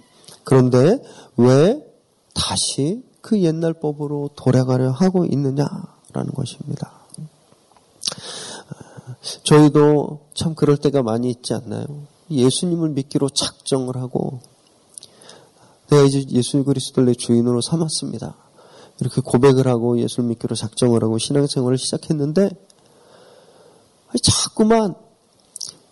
그런데 0.45 0.99
왜 1.37 1.85
다시 2.35 3.03
그 3.21 3.41
옛날 3.43 3.75
법으로 3.75 4.31
돌아가려 4.37 4.91
하고 4.91 5.25
있느냐라는 5.25 6.33
것입니다. 6.35 6.93
저희도 9.43 10.29
참 10.35 10.55
그럴 10.55 10.77
때가 10.77 11.03
많이 11.03 11.31
있지 11.31 11.53
않나요? 11.55 11.85
예수님을 12.31 12.91
믿기로 12.91 13.29
작정을 13.31 13.97
하고 13.97 14.41
내가 15.91 16.05
이제 16.05 16.25
예수 16.31 16.65
그리스도를 16.65 17.09
내 17.09 17.15
주인으로 17.15 17.61
삼았습니다. 17.61 18.37
이렇게 19.01 19.21
고백을 19.21 19.69
하고 19.69 19.99
예수를 20.01 20.29
믿기로 20.29 20.55
작정을 20.55 21.03
하고 21.03 21.19
신앙생활을 21.19 21.79
시작했는데 21.79 22.51
자꾸만 24.23 24.95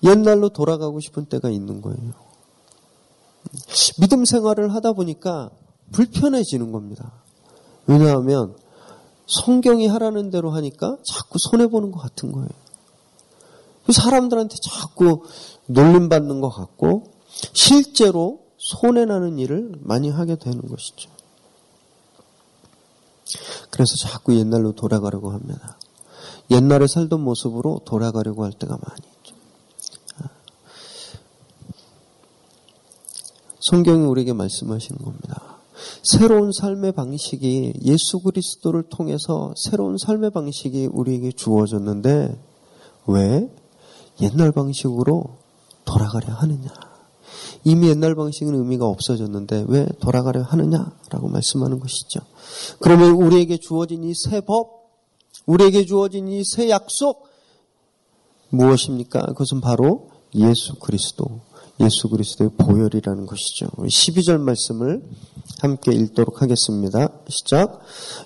옛날로 0.02 0.48
돌아가고 0.48 1.00
싶은 1.00 1.26
때가 1.26 1.50
있는 1.50 1.80
거예요. 1.80 2.12
믿음 3.98 4.24
생활을 4.24 4.74
하다 4.74 4.92
보니까 4.92 5.50
불편해지는 5.92 6.72
겁니다. 6.72 7.12
왜냐하면 7.86 8.56
성경이 9.26 9.86
하라는 9.86 10.30
대로 10.30 10.50
하니까 10.50 10.96
자꾸 11.04 11.38
손해보는 11.38 11.92
것 11.92 12.00
같은 12.00 12.32
거예요. 12.32 12.48
사람들한테 13.90 14.56
자꾸 14.62 15.24
놀림받는 15.66 16.40
것 16.40 16.48
같고 16.48 17.12
실제로 17.52 18.40
손해나는 18.56 19.38
일을 19.38 19.72
많이 19.80 20.08
하게 20.08 20.36
되는 20.36 20.60
것이죠. 20.62 21.10
그래서 23.70 23.94
자꾸 23.96 24.36
옛날로 24.36 24.72
돌아가려고 24.72 25.30
합니다. 25.30 25.78
옛날에 26.50 26.86
살던 26.86 27.20
모습으로 27.20 27.80
돌아가려고 27.84 28.44
할 28.44 28.52
때가 28.52 28.76
많이 28.76 29.00
있죠. 29.18 29.34
성경이 33.60 34.04
우리에게 34.04 34.32
말씀하시는 34.34 35.00
겁니다. 35.02 35.54
새로운 36.02 36.52
삶의 36.52 36.92
방식이 36.92 37.72
예수 37.82 38.20
그리스도를 38.20 38.84
통해서 38.84 39.54
새로운 39.56 39.96
삶의 39.98 40.30
방식이 40.30 40.86
우리에게 40.92 41.32
주어졌는데 41.32 42.38
왜 43.06 43.50
옛날 44.20 44.52
방식으로 44.52 45.38
돌아가려 45.84 46.34
하느냐? 46.34 46.68
이미 47.64 47.88
옛날 47.88 48.14
방식은 48.14 48.54
의미가 48.54 48.86
없어졌는데 48.86 49.64
왜 49.68 49.86
돌아가려 50.00 50.42
하느냐라고 50.42 51.28
말씀하는 51.28 51.80
것이죠. 51.80 52.20
그러면 52.80 53.12
우리에게 53.12 53.56
주어진 53.58 54.04
이 54.04 54.12
새 54.14 54.40
법, 54.40 54.84
우리에게 55.46 55.84
주어진 55.86 56.28
이 56.28 56.42
새 56.44 56.68
약속 56.68 57.26
무엇입니까? 58.50 59.20
그것은 59.28 59.60
바로 59.60 60.10
예수 60.34 60.74
그리스도, 60.76 61.40
예수 61.80 62.08
그리스도의 62.08 62.50
보혈이라는 62.56 63.26
것이죠. 63.26 63.66
12절 63.78 64.38
말씀을 64.40 65.02
함께 65.60 65.92
읽도록 65.92 66.42
하겠습니다. 66.42 67.08
시작. 67.28 67.80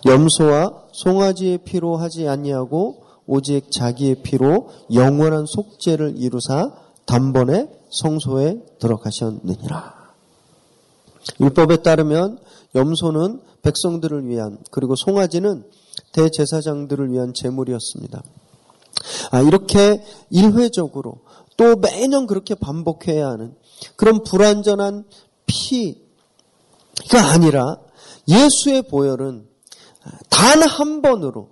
염소와 0.05 0.85
송아지의 0.93 1.59
피로 1.59 1.97
하지 1.97 2.29
아니하고 2.29 3.05
오직 3.27 3.71
자기의 3.71 4.23
피로 4.23 4.71
영원한 4.93 5.45
속죄를 5.47 6.15
이루사 6.17 6.73
단번에 7.07 7.69
성소에 7.91 8.61
들어가셨느니라. 8.79 9.99
율법에 11.41 11.79
따르면 11.83 12.39
염소는 12.75 13.41
백성들을 13.63 14.29
위한 14.29 14.59
그리고 14.71 14.95
송아지는 14.97 15.65
대제사장들을 16.13 17.13
위한 17.13 17.35
제물이었습니다. 17.35 18.23
아, 19.31 19.41
이렇게 19.41 20.03
일회적으로 20.31 21.21
또 21.57 21.77
매년 21.77 22.27
그렇게 22.27 22.55
반복해야 22.55 23.29
하는 23.29 23.55
그런 23.97 24.23
불완전한 24.23 25.05
피가 25.47 27.33
아니라 27.33 27.79
예수의 28.29 28.83
보혈은 28.83 29.47
단 30.31 30.63
한 30.63 31.03
번으로 31.03 31.51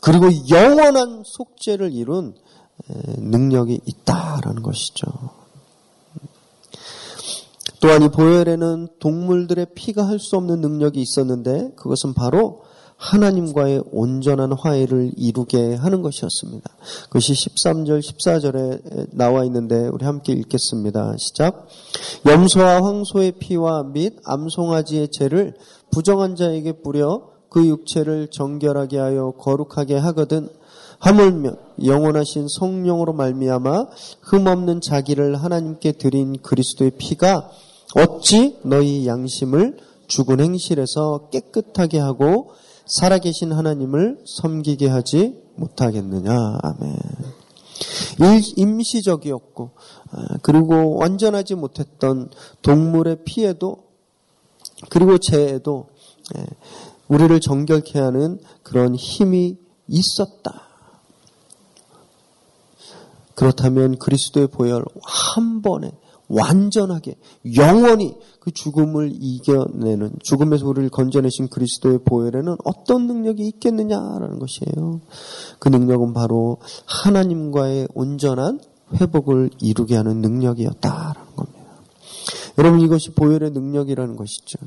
그리고 0.00 0.28
영원한 0.50 1.22
속죄를 1.24 1.92
이룬 1.92 2.34
능력이 3.18 3.80
있다라는 3.84 4.62
것이죠. 4.62 5.06
또한 7.80 8.02
이 8.02 8.08
보혈에는 8.08 8.88
동물들의 8.98 9.66
피가 9.74 10.06
할 10.06 10.18
수 10.18 10.36
없는 10.36 10.60
능력이 10.60 11.00
있었는데 11.00 11.72
그것은 11.76 12.14
바로 12.14 12.62
하나님과의 12.96 13.82
온전한 13.92 14.52
화해를 14.52 15.12
이루게 15.16 15.74
하는 15.74 16.00
것이었습니다. 16.00 16.70
그것이 17.04 17.34
13절, 17.34 18.00
14절에 18.00 19.08
나와 19.12 19.44
있는데 19.44 19.88
우리 19.88 20.06
함께 20.06 20.32
읽겠습니다. 20.32 21.14
시작. 21.18 21.66
염소와 22.26 22.82
황소의 22.82 23.32
피와 23.32 23.84
및 23.92 24.16
암송아지의 24.24 25.08
죄를 25.10 25.54
부정한 25.90 26.36
자에게 26.36 26.80
뿌려 26.80 27.28
그 27.50 27.66
육체를 27.66 28.28
정결하게 28.30 28.98
하여 28.98 29.32
거룩하게 29.38 29.96
하거든 29.96 30.48
하물며 30.98 31.52
영원하신 31.84 32.46
성령으로 32.48 33.12
말미암아 33.12 33.86
흠없는 34.22 34.80
자기를 34.80 35.36
하나님께 35.36 35.92
드린 35.92 36.38
그리스도의 36.40 36.92
피가 36.96 37.50
어찌 37.96 38.58
너희 38.62 39.06
양심을 39.06 39.78
죽은 40.06 40.40
행실에서 40.40 41.28
깨끗하게 41.30 41.98
하고 41.98 42.52
살아계신 42.86 43.52
하나님을 43.52 44.22
섬기게 44.24 44.88
하지 44.88 45.42
못하겠느냐. 45.56 46.32
아멘. 46.62 46.96
임시적이었고, 48.56 49.70
아, 50.12 50.26
그리고 50.42 50.96
완전하지 50.96 51.56
못했던 51.56 52.30
동물의 52.62 53.24
피에도 53.24 53.86
그리고 54.88 55.18
죄에도 55.18 55.88
예, 56.36 56.46
우리를 57.08 57.38
정결케 57.40 57.98
하는 57.98 58.40
그런 58.62 58.94
힘이 58.94 59.56
있었다. 59.88 60.62
그렇다면 63.34 63.98
그리스도의 63.98 64.48
보혈 64.48 64.84
한 65.02 65.62
번에 65.62 65.92
완전하게 66.28 67.16
영원히 67.56 68.16
그 68.40 68.50
죽음을 68.50 69.12
이겨내는 69.12 70.16
죽음에서 70.22 70.66
우리를 70.66 70.88
건져내신 70.90 71.48
그리스도의 71.48 72.00
보혈에는 72.04 72.56
어떤 72.64 73.06
능력이 73.06 73.46
있겠느냐라는 73.48 74.38
것이에요. 74.38 75.00
그 75.58 75.68
능력은 75.68 76.12
바로 76.12 76.58
하나님과의 76.86 77.88
온전한 77.94 78.60
회복을 78.94 79.50
이루게 79.60 79.96
하는 79.96 80.20
능력이었다라는 80.20 81.36
겁니다. 81.36 81.58
여러분 82.58 82.80
이것이 82.80 83.10
보혈의 83.10 83.50
능력이라는 83.50 84.16
것이죠. 84.16 84.58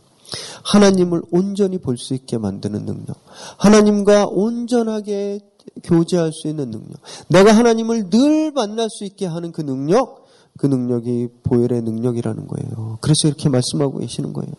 하나님을 0.64 1.24
온전히 1.32 1.78
볼 1.80 1.98
수 1.98 2.14
있게 2.14 2.38
만드는 2.38 2.86
능력. 2.86 3.18
하나님과 3.58 4.28
온전하게 4.28 5.40
교제할 5.84 6.32
수 6.34 6.48
있는 6.48 6.72
능력. 6.72 6.98
내가 7.30 7.52
하나님을 7.52 8.10
늘 8.10 8.52
만날 8.52 8.90
수 8.90 9.06
있게 9.06 9.26
하는 9.26 9.52
그 9.52 9.62
능력. 9.62 10.29
그 10.60 10.66
능력이 10.66 11.30
보혈의 11.44 11.82
능력이라는 11.84 12.48
거예요. 12.48 12.98
그래서 13.00 13.30
이렇게 13.30 13.48
말씀하고 13.48 14.00
계시는 14.00 14.34
거예요. 14.34 14.52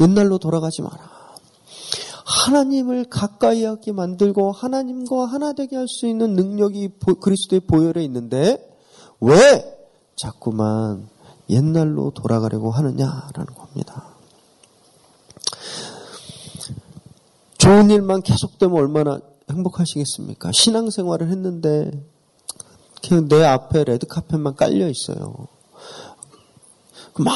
옛날로 0.00 0.38
돌아가지 0.38 0.82
마라. 0.82 0.98
하나님을 2.24 3.04
가까이 3.04 3.64
하게 3.64 3.92
만들고 3.92 4.50
하나님과 4.50 5.26
하나 5.26 5.52
되게 5.52 5.76
할 5.76 5.86
수 5.86 6.08
있는 6.08 6.34
능력이 6.34 6.90
그리스도의 7.20 7.60
보혈에 7.60 8.02
있는데 8.04 8.58
왜 9.20 9.78
자꾸만 10.16 11.08
옛날로 11.48 12.10
돌아가려고 12.10 12.72
하느냐라는 12.72 13.46
겁니다. 13.54 14.08
좋은 17.58 17.88
일만 17.90 18.22
계속되면 18.22 18.76
얼마나 18.76 19.20
행복하시겠습니까? 19.48 20.50
신앙생활을 20.52 21.30
했는데 21.30 21.92
그냥 23.06 23.28
내 23.28 23.44
앞에 23.44 23.84
레드 23.84 24.06
카펫만 24.06 24.54
깔려 24.56 24.88
있어요. 24.88 25.46
막 27.18 27.34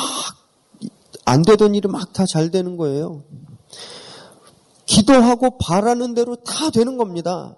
안 1.26 1.42
되던 1.42 1.74
일이 1.76 1.87
막 1.87 2.12
다 2.12 2.24
잘 2.26 2.50
되는 2.50 2.76
거예요. 2.76 3.22
기도하고 4.87 5.59
바라는 5.59 6.14
대로 6.14 6.35
다 6.37 6.70
되는 6.70 6.96
겁니다. 6.96 7.54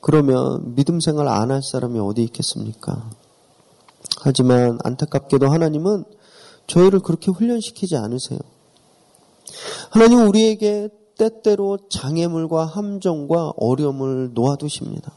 그러면 0.00 0.74
믿음 0.74 0.98
생활 1.00 1.28
안 1.28 1.50
할 1.50 1.60
사람이 1.62 1.98
어디 1.98 2.22
있겠습니까? 2.22 3.10
하지만 4.22 4.78
안타깝게도 4.82 5.50
하나님은 5.50 6.04
저희를 6.68 7.00
그렇게 7.00 7.30
훈련시키지 7.30 7.96
않으세요. 7.96 8.38
하나님 9.90 10.26
우리에게 10.26 10.88
때때로 11.18 11.78
장애물과 11.90 12.64
함정과 12.64 13.52
어려움을 13.58 14.30
놓아두십니다. 14.32 15.12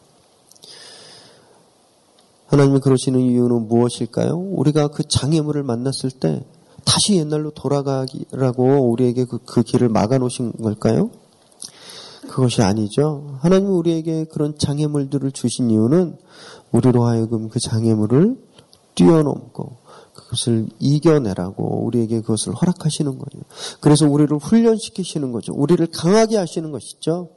하나님이 2.53 2.81
그러시는 2.81 3.19
이유는 3.19 3.67
무엇일까요? 3.67 4.37
우리가 4.37 4.89
그 4.89 5.01
장애물을 5.07 5.63
만났을 5.63 6.11
때 6.11 6.45
다시 6.85 7.15
옛날로 7.15 7.49
돌아가기라고 7.49 8.91
우리에게 8.91 9.25
그, 9.25 9.39
그 9.39 9.63
길을 9.63 9.89
막아놓으신 9.89 10.51
걸까요? 10.61 11.09
그것이 12.29 12.61
아니죠. 12.61 13.39
하나님이 13.39 13.71
우리에게 13.71 14.25
그런 14.25 14.55
장애물들을 14.55 15.31
주신 15.31 15.71
이유는 15.71 16.15
우리로 16.71 17.05
하여금 17.05 17.49
그 17.49 17.59
장애물을 17.59 18.37
뛰어넘고 18.93 19.77
그것을 20.13 20.67
이겨내라고 20.77 21.83
우리에게 21.85 22.21
그것을 22.21 22.53
허락하시는 22.53 23.11
거예요. 23.11 23.43
그래서 23.79 24.07
우리를 24.07 24.37
훈련시키시는 24.37 25.31
거죠. 25.31 25.53
우리를 25.55 25.87
강하게 25.87 26.37
하시는 26.37 26.71
것이죠. 26.71 27.29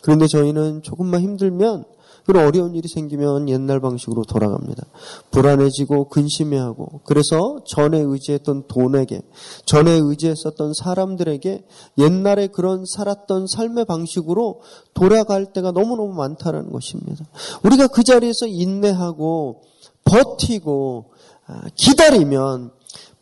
그런데 0.00 0.26
저희는 0.26 0.80
조금만 0.80 1.20
힘들면 1.20 1.84
그런 2.24 2.46
어려운 2.46 2.74
일이 2.74 2.88
생기면 2.88 3.48
옛날 3.48 3.80
방식으로 3.80 4.22
돌아갑니다. 4.24 4.84
불안해지고 5.30 6.08
근심해하고 6.08 7.00
그래서 7.04 7.62
전에 7.66 7.98
의지했던 8.00 8.66
돈에게 8.66 9.20
전에 9.66 9.90
의지했었던 10.02 10.72
사람들에게 10.74 11.64
옛날에 11.98 12.46
그런 12.46 12.84
살았던 12.86 13.46
삶의 13.46 13.84
방식으로 13.84 14.60
돌아갈 14.94 15.52
때가 15.52 15.72
너무너무 15.72 16.14
많다는 16.14 16.70
것입니다. 16.70 17.26
우리가 17.62 17.88
그 17.88 18.02
자리에서 18.02 18.46
인내하고 18.46 19.62
버티고 20.04 21.10
아, 21.46 21.62
기다리면 21.74 22.70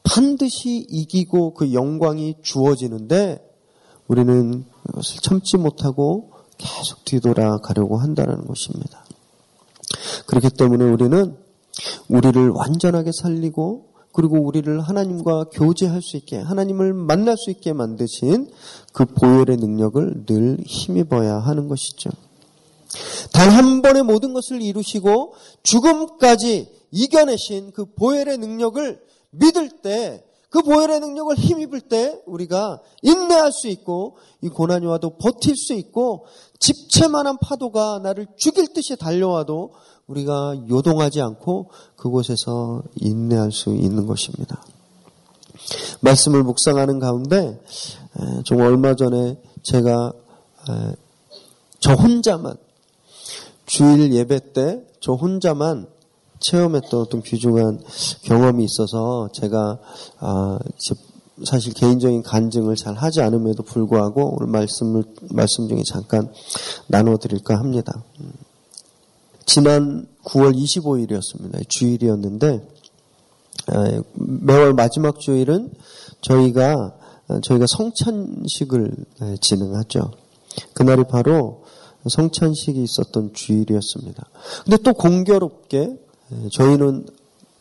반드시 0.05 0.87
이기고 0.89 1.55
그 1.55 1.73
영광이 1.73 2.37
주어지는데 2.43 3.41
우리는 4.07 4.65
그것을 4.87 5.21
참지 5.23 5.57
못하고 5.57 6.32
계속 6.63 7.05
뒤돌아가려고 7.05 7.99
한다는 7.99 8.47
것입니다. 8.47 9.05
그렇기 10.27 10.51
때문에 10.51 10.85
우리는 10.85 11.37
우리를 12.09 12.49
완전하게 12.51 13.11
살리고 13.13 13.93
그리고 14.13 14.41
우리를 14.41 14.81
하나님과 14.81 15.45
교제할 15.53 16.03
수 16.03 16.17
있게 16.19 16.37
하나님을 16.39 16.93
만날 16.93 17.37
수 17.37 17.51
있게 17.51 17.73
만드신 17.73 18.51
그 18.93 19.07
보혈의 19.07 19.57
능력을 19.57 20.27
늘 20.27 20.59
힘입어야 20.67 21.39
하는 21.39 21.69
것이죠. 21.69 22.11
단 23.33 23.51
한 23.51 23.81
번에 23.81 24.03
모든 24.03 24.35
것을 24.35 24.61
이루시고 24.61 25.33
죽음까지 25.63 26.69
이겨내신 26.91 27.73
그 27.73 27.87
보혈의 27.87 28.37
능력을 28.39 29.01
믿을 29.31 29.71
때, 29.83 30.23
그 30.51 30.61
보혈의 30.61 31.01
능력을 31.01 31.35
힘입을 31.35 31.81
때 31.81 32.21
우리가 32.27 32.83
인내할 33.01 33.51
수 33.51 33.69
있고 33.69 34.19
이 34.43 34.51
고난이 34.51 34.85
와도 34.85 35.17
버틸 35.17 35.57
수 35.57 35.73
있고 35.73 36.27
집채만한 36.63 37.39
파도가 37.39 37.99
나를 38.03 38.27
죽일 38.37 38.73
듯이 38.73 38.97
달려와도 38.97 39.73
우리가 40.07 40.57
요동하지 40.69 41.21
않고 41.21 41.71
그곳에서 41.97 42.83
인내할 42.97 43.51
수 43.53 43.75
있는 43.75 44.07
것입니다. 44.07 44.63
말씀을 46.01 46.43
묵상하는 46.43 46.99
가운데 46.99 47.61
좀 48.45 48.61
얼마 48.61 48.95
전에 48.95 49.41
제가 49.63 50.13
저 51.81 51.95
혼자만 51.95 52.57
주일 53.67 54.13
예배 54.13 54.53
때 54.53 54.93
저 55.03 55.15
혼자만 55.15 55.89
체험했던 56.39 57.01
어떤 57.01 57.23
귀중한 57.23 57.83
경험이 58.23 58.65
있어서 58.65 59.29
제가 59.33 59.79
아, 60.21 60.59
사실 61.45 61.73
개인적인 61.73 62.23
간증을 62.23 62.77
잘 62.77 62.95
하지 62.95 63.21
않음에도 63.23 63.63
불구하고 63.63 64.37
오늘 64.37 64.53
말씀을 64.53 65.05
말씀 65.31 65.69
중에 65.69 65.83
잠깐 65.87 66.31
나눠 66.87 67.17
드릴까 67.17 67.59
합니다. 67.59 68.05
지난 69.47 70.07
9월 70.25 70.55
25일이었습니다. 70.55 71.69
주일이었는데 71.69 72.69
아, 73.69 74.03
매월 74.15 74.75
마지막 74.75 75.19
주일은 75.19 75.71
저희가 76.21 76.95
저희가 77.43 77.67
성찬식을 77.69 78.95
진행하죠. 79.41 80.11
그날이 80.75 81.05
바로 81.05 81.63
성찬식이 82.09 82.83
있었던 82.83 83.33
주일이었습니다. 83.33 84.27
근데 84.65 84.77
또 84.79 84.93
공교롭게 84.93 85.97
예, 86.33 86.49
저희는 86.53 87.07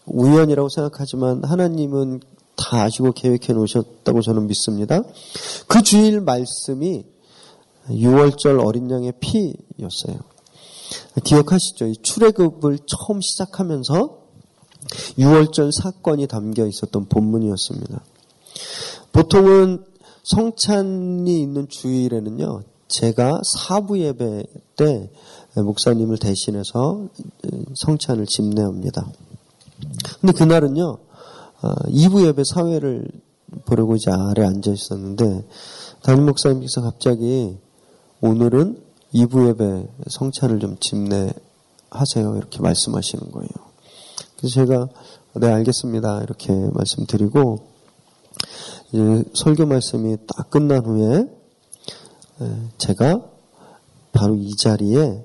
우연이라고 0.05 0.69
생각하지만 0.69 1.43
하나님은 1.43 2.21
다 2.71 2.83
아시고 2.83 3.11
계획해 3.11 3.51
놓으셨다고 3.51 4.21
저는 4.21 4.47
믿습니다. 4.47 5.01
그 5.67 5.83
주일 5.83 6.21
말씀이 6.21 7.03
6월절 7.89 8.65
어린 8.65 8.89
양의 8.89 9.11
피였어요. 9.19 10.21
기억하시죠? 11.21 11.87
이 11.87 11.97
출애굽을 12.01 12.79
처음 12.87 13.19
시작하면서 13.19 14.19
6월절 15.17 15.73
사건이 15.73 16.27
담겨 16.27 16.65
있었던 16.65 17.09
본문이었습니다. 17.09 18.05
보통은 19.11 19.83
성찬이 20.23 21.41
있는 21.41 21.67
주일에는요, 21.67 22.63
제가 22.87 23.41
사부 23.43 23.99
예배 23.99 24.43
때 24.77 25.11
목사님을 25.57 26.19
대신해서 26.19 27.09
성찬을 27.75 28.27
집례합니다. 28.27 29.11
근데 30.21 30.31
그날은요, 30.31 30.99
2부 31.61 32.23
어, 32.23 32.27
예배 32.27 32.43
사회를 32.53 33.07
보려고 33.65 33.95
이제 33.95 34.11
아래 34.11 34.45
앉아 34.45 34.71
있었는데, 34.71 35.45
담임 36.03 36.25
목사님께서 36.25 36.81
갑자기 36.81 37.57
오늘은 38.21 38.81
2부 39.13 39.49
예배 39.49 39.87
성찬을 40.09 40.59
좀 40.59 40.77
집례하세요. 40.79 42.37
이렇게 42.37 42.61
말씀하시는 42.61 43.31
거예요. 43.31 43.49
그래서 44.37 44.53
제가, 44.55 44.87
네, 45.35 45.47
알겠습니다. 45.51 46.21
이렇게 46.23 46.53
말씀드리고, 46.53 47.67
이제 48.91 49.23
설교 49.35 49.65
말씀이 49.65 50.17
딱 50.27 50.49
끝난 50.49 50.85
후에, 50.85 51.27
제가 52.77 53.21
바로 54.11 54.35
이 54.35 54.55
자리에 54.55 55.23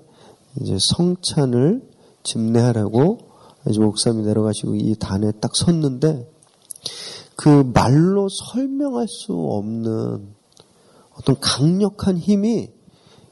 이제 0.60 0.76
성찬을 0.96 1.82
집례하라고 2.22 3.25
이제 3.68 3.80
목사님이 3.80 4.24
내려가시고 4.26 4.76
이 4.76 4.94
단에 4.98 5.32
딱 5.40 5.54
섰는데 5.54 6.30
그 7.36 7.70
말로 7.74 8.28
설명할 8.28 9.06
수 9.08 9.32
없는 9.32 10.34
어떤 11.14 11.40
강력한 11.40 12.18
힘이 12.18 12.70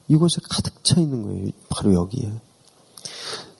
이곳에 0.08 0.40
가득 0.50 0.84
차 0.84 1.00
있는 1.00 1.22
거예요. 1.22 1.48
바로 1.68 1.94
여기에. 1.94 2.32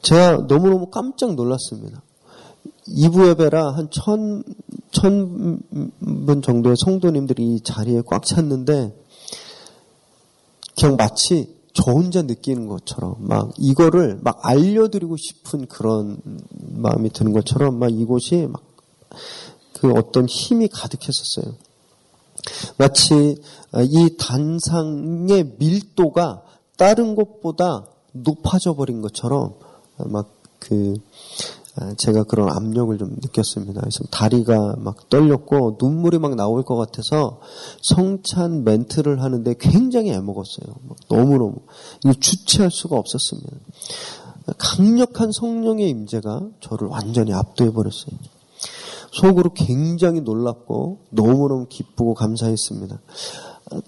제가 0.03 0.47
너무너무 0.49 0.91
깜짝 0.91 1.35
놀랐습니다. 1.35 2.03
이부 2.87 3.29
예배라 3.29 3.73
한 3.73 3.89
천, 3.91 4.43
천 4.91 5.61
분 6.01 6.43
정도의 6.43 6.77
성도님들이 6.79 7.55
이 7.55 7.61
자리에 7.61 8.03
꽉 8.07 8.25
찼는데, 8.25 8.95
그냥 10.79 10.97
마치 10.97 11.54
저 11.75 11.93
혼자 11.93 12.23
느끼는 12.23 12.67
것처럼, 12.69 13.17
막 13.19 13.53
이거를 13.59 14.21
막 14.23 14.39
알려드리고 14.43 15.17
싶은 15.17 15.67
그런 15.67 16.19
마음이 16.51 17.11
드는 17.11 17.33
것처럼, 17.33 17.79
막 17.79 17.93
이곳이 17.93 18.49
막 18.51 18.75
그 19.85 19.93
어떤 19.93 20.27
힘이 20.27 20.69
가득했었어요. 20.69 21.55
마치 22.79 23.37
이 23.83 24.17
단상의 24.19 25.57
밀도가 25.59 26.43
다른 26.77 27.15
곳보다 27.15 27.87
높아져 28.13 28.75
버린 28.75 29.03
것처럼 29.03 29.55
막그 29.99 30.95
아, 30.95 31.54
제가 31.97 32.23
그런 32.25 32.51
압력을 32.51 32.97
좀 32.99 33.17
느꼈습니다. 33.21 33.81
그래서 33.81 34.05
다리가 34.11 34.77
막 34.79 35.09
떨렸고 35.09 35.77
눈물이 35.81 36.19
막 36.19 36.37
나올 36.37 36.63
것 36.63 36.77
같아서 36.77 37.41
성찬 37.83 38.63
멘트를 38.65 39.23
하는데 39.23 39.55
굉장히 39.59 40.11
애먹었어요. 40.13 40.75
너무너무. 41.09 41.57
이거 42.05 42.13
주체할 42.13 42.71
수가 42.71 42.97
없었습니다. 42.97 43.51
강력한 44.59 45.33
성령의 45.33 45.89
임재가 45.91 46.49
저를 46.61 46.89
완전히 46.89 47.33
압도해 47.33 47.73
버렸어요. 47.73 48.17
속으로 49.11 49.53
굉장히 49.55 50.21
놀랍고 50.21 51.07
너무너무 51.11 51.67
기쁘고 51.69 52.15
감사했습니다. 52.15 53.01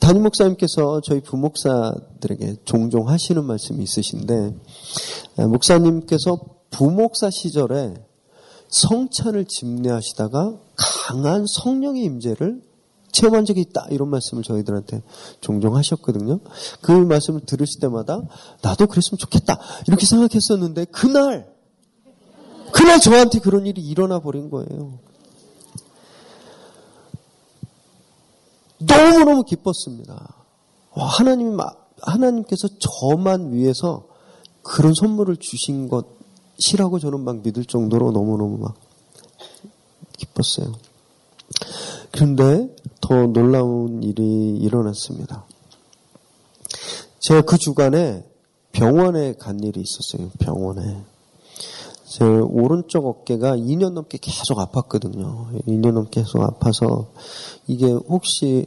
담임 0.00 0.22
목사님께서 0.22 1.00
저희 1.02 1.20
부목사들에게 1.20 2.56
종종 2.64 3.08
하시는 3.08 3.44
말씀이 3.44 3.82
있으신데 3.82 4.56
목사님께서 5.48 6.55
부목사 6.70 7.30
시절에 7.30 7.94
성찬을 8.68 9.44
집례하시다가 9.46 10.54
강한 10.76 11.44
성령의 11.46 12.02
임재를 12.04 12.62
체험한 13.12 13.46
적이 13.46 13.62
있다 13.62 13.86
이런 13.90 14.10
말씀을 14.10 14.42
저희들한테 14.42 15.02
종종 15.40 15.76
하셨거든요. 15.76 16.40
그 16.82 16.92
말씀을 16.92 17.40
들으실 17.46 17.80
때마다 17.80 18.20
나도 18.62 18.86
그랬으면 18.86 19.18
좋겠다 19.18 19.58
이렇게 19.86 20.04
생각했었는데 20.04 20.86
그날 20.86 21.54
그날 22.72 23.00
저한테 23.00 23.38
그런 23.38 23.64
일이 23.66 23.80
일어나 23.80 24.18
버린 24.18 24.50
거예요. 24.50 24.98
너무너무 28.78 29.44
기뻤습니다. 29.44 30.34
와, 30.94 31.06
하나님, 31.06 31.56
하나님께서 32.02 32.68
저만 32.78 33.52
위해서 33.52 34.06
그런 34.62 34.92
선물을 34.94 35.36
주신 35.36 35.88
것 35.88 36.15
이라고 36.58 36.98
저는 36.98 37.20
막 37.20 37.42
믿을 37.42 37.64
정도로 37.64 38.12
너무너무 38.12 38.58
막 38.58 38.74
기뻤어요. 40.16 40.74
그런데 42.12 42.74
더 43.00 43.26
놀라운 43.26 44.02
일이 44.02 44.56
일어났습니다. 44.56 45.44
제가 47.20 47.42
그 47.42 47.58
주간에 47.58 48.24
병원에 48.72 49.34
간 49.34 49.60
일이 49.60 49.82
있었어요. 49.82 50.30
병원에. 50.38 51.04
제 52.06 52.24
오른쪽 52.24 53.06
어깨가 53.06 53.56
2년 53.56 53.92
넘게 53.92 54.18
계속 54.18 54.58
아팠거든요. 54.58 55.62
2년 55.66 55.92
넘게 55.92 56.22
계속 56.22 56.42
아파서 56.42 57.10
이게 57.66 57.86
혹시 57.86 58.66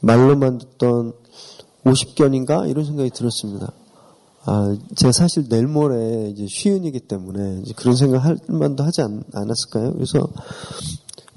말로만 0.00 0.58
듣던 0.58 1.14
50견인가 1.84 2.68
이런 2.68 2.84
생각이 2.84 3.10
들었습니다. 3.10 3.72
아, 4.46 4.76
제가 4.96 5.12
사실 5.12 5.48
내일 5.48 5.66
모레 5.66 6.30
이제 6.30 6.46
쉬운이기 6.48 7.00
때문에 7.00 7.60
이제 7.62 7.74
그런 7.76 7.94
생각 7.94 8.24
할 8.24 8.38
만도 8.48 8.84
하지 8.84 9.02
않, 9.02 9.22
않았을까요? 9.34 9.92
그래서 9.92 10.26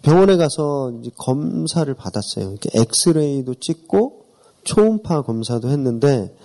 병원에 0.01 0.37
가서 0.37 0.91
이제 0.99 1.11
검사를 1.17 1.93
받았어요. 1.93 2.49
이렇게 2.49 2.69
엑스레이도 2.73 3.55
찍고 3.55 4.25
초음파 4.63 5.23
검사도 5.23 5.69
했는데 5.69 6.35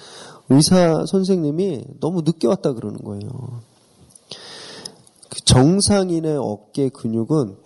의사 0.49 1.05
선생님이 1.07 1.85
너무 2.01 2.23
늦게 2.23 2.49
왔다 2.49 2.73
그러는 2.73 2.99
거예요. 3.03 3.61
그 5.29 5.44
정상인의 5.44 6.37
어깨 6.38 6.88
근육은 6.88 7.57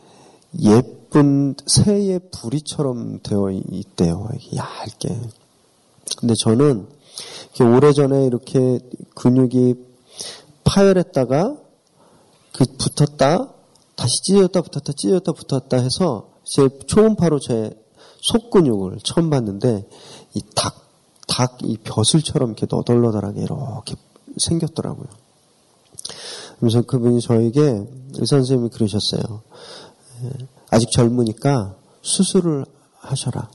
예쁜 0.61 1.55
새의 1.67 2.21
부리처럼 2.31 3.21
되어 3.23 3.51
있대요. 3.51 4.29
얇게. 4.55 5.21
근데 6.19 6.35
저는 6.39 6.87
오래전에 7.63 8.27
이렇게 8.27 8.79
근육이 9.15 9.75
파열했다가 10.65 11.57
그 12.53 12.65
붙었다 12.79 13.49
다시 13.97 14.23
찢어졌다 14.25 14.63
붙었다 14.63 14.93
찢어졌다 14.93 15.33
붙었다 15.33 15.77
해서 15.77 16.31
제 16.45 16.69
초음파로 16.87 17.39
제 17.41 17.71
속근육을 18.23 18.99
처음 19.05 19.31
봤는데 19.31 19.89
이 20.35 20.41
닭, 20.55 20.75
닭 21.27 21.59
이 21.65 21.77
벼슬처럼 21.79 22.51
이렇게 22.51 22.67
너덜너덜하게 22.71 23.43
이렇게 23.43 23.95
생겼더라고요. 24.39 25.09
그래서 26.61 26.83
그분이 26.83 27.21
저에게 27.21 27.61
의사 28.15 28.37
선생님이 28.37 28.71
그러셨어요. 28.71 29.43
예, 30.25 30.31
아직 30.71 30.91
젊으니까 30.93 31.75
수술을 32.03 32.65
하셔라. 32.99 33.51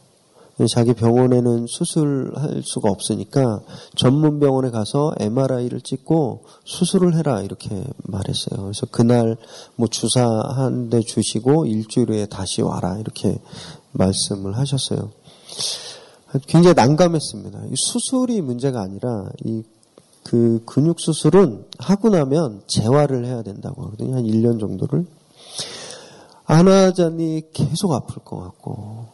자기 0.66 0.94
병원에는 0.94 1.68
수술할 1.68 2.62
수가 2.64 2.90
없으니까 2.90 3.62
전문 3.96 4.40
병원에 4.40 4.72
가서 4.72 5.14
MRI를 5.20 5.82
찍고 5.82 6.46
수술을 6.66 7.16
해라 7.16 7.42
이렇게 7.42 7.84
말했어요. 8.04 8.64
그래서 8.64 8.88
그날 8.92 9.38
뭐 9.76 9.88
주사 9.88 10.26
한 10.26 10.90
대 10.90 11.02
주시고 11.02 11.66
일주일 11.66 12.10
후에 12.12 12.26
다시 12.26 12.62
와라 12.62 12.98
이렇게 13.00 13.38
말씀을 13.92 14.58
하셨어요. 14.58 15.12
굉장히 16.48 16.74
난감했습니다. 16.76 17.60
수술이 17.76 18.42
문제가 18.42 18.82
아니라 18.82 19.30
이 19.46 19.64
그 20.28 20.62
근육 20.66 21.00
수술은 21.00 21.66
하고 21.80 22.10
나면 22.10 22.62
재활을 22.68 23.26
해야 23.26 23.44
된다고 23.44 23.86
하거든요. 23.86 24.16
한 24.18 24.24
1년 24.24 24.60
정도를. 24.60 25.06
안 26.46 26.68
하자니 26.68 27.44
계속 27.54 27.94
아플 27.94 28.22
것 28.24 28.38
같고 28.38 29.06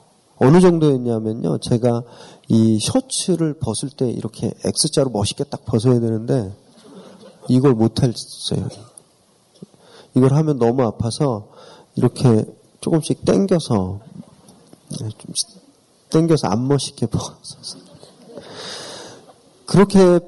어느 0.44 0.60
정도였냐면요. 0.60 1.60
제가 1.60 2.04
이 2.50 2.78
셔츠를 2.80 3.54
벗을 3.54 3.90
때 3.90 4.10
이렇게 4.10 4.52
X자로 4.64 5.10
멋있게 5.10 5.46
딱 5.46 5.64
벗어야 5.66 6.00
되는데 6.00 6.54
이걸 7.48 7.74
못했어요. 7.74 8.68
이걸 10.16 10.34
하면 10.34 10.60
너무 10.60 10.84
아파서 10.84 11.48
이렇게 11.96 12.46
조금씩 12.82 13.24
당겨서 13.24 14.00
네, 15.00 15.10
좀 15.18 15.34
당겨서 16.10 16.48
안 16.50 16.68
멋있게 16.68 17.06
벗어서 17.08 17.80
그렇게 19.66 20.20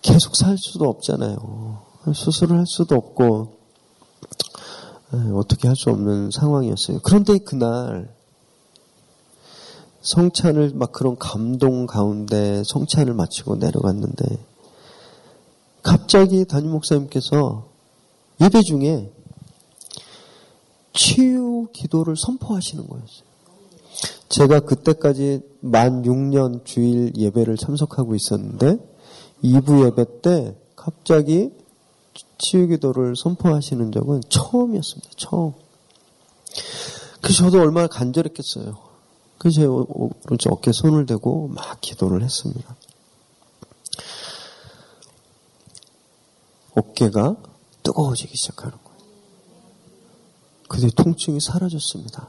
계속 0.00 0.34
살 0.34 0.56
수도 0.58 0.88
없잖아요. 0.88 1.82
수술을 2.14 2.58
할 2.58 2.66
수도 2.66 2.96
없고 2.96 3.58
네, 5.12 5.30
어떻게 5.34 5.68
할 5.68 5.76
수 5.76 5.90
없는 5.90 6.30
상황이었어요. 6.30 7.00
그런데 7.02 7.38
그날 7.38 8.12
성찬을 10.02 10.72
막 10.74 10.92
그런 10.92 11.16
감동 11.16 11.86
가운데 11.86 12.62
성찬을 12.64 13.14
마치고 13.14 13.56
내려갔는데 13.56 14.38
갑자기 15.82 16.44
담임 16.44 16.72
목사님께서 16.72 17.66
예배 18.40 18.62
중에 18.62 19.10
치유 20.92 21.68
기도를 21.72 22.16
선포하시는 22.16 22.86
거였어요. 22.86 23.32
제가 24.28 24.60
그때까지 24.60 25.40
만 25.60 26.02
6년 26.02 26.64
주일 26.64 27.12
예배를 27.16 27.56
참석하고 27.56 28.14
있었는데 28.14 28.78
2부 29.44 29.86
예배 29.86 30.22
때 30.22 30.56
갑자기 30.74 31.50
치유 32.38 32.66
기도를 32.66 33.14
선포하시는 33.16 33.92
적은 33.92 34.22
처음이었습니다. 34.28 35.10
처음. 35.16 35.52
그래서 37.20 37.44
저도 37.44 37.60
얼마나 37.60 37.86
간절했겠어요. 37.86 38.91
그래서 39.42 39.60
제 39.60 39.66
오른쪽 39.66 40.52
어깨에 40.52 40.70
손을 40.72 41.04
대고 41.04 41.48
막 41.48 41.80
기도를 41.80 42.22
했습니다. 42.22 42.76
어깨가 46.76 47.34
뜨거워지기 47.82 48.36
시작하는 48.36 48.78
거예요. 48.84 48.98
그때 50.68 50.88
통증이 50.94 51.40
사라졌습니다. 51.40 52.28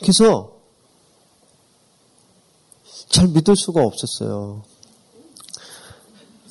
그래서 0.00 0.50
잘 3.08 3.28
믿을 3.28 3.54
수가 3.54 3.84
없었어요. 3.84 4.64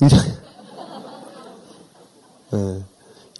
네. 2.50 2.84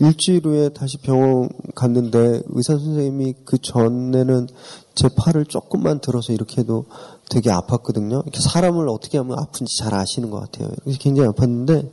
일주일 0.00 0.46
후에 0.46 0.70
다시 0.70 0.96
병원 0.98 1.50
갔는데 1.74 2.42
의사 2.48 2.72
선생님이 2.78 3.34
그 3.44 3.58
전에는 3.58 4.48
제 4.94 5.08
팔을 5.14 5.44
조금만 5.44 6.00
들어서 6.00 6.32
이렇게 6.32 6.62
해도 6.62 6.86
되게 7.28 7.50
아팠거든요. 7.50 8.22
이렇게 8.22 8.40
사람을 8.40 8.88
어떻게 8.88 9.18
하면 9.18 9.38
아픈지 9.38 9.78
잘 9.78 9.94
아시는 9.94 10.30
것 10.30 10.40
같아요. 10.40 10.70
굉장히 10.98 11.28
아팠는데 11.28 11.92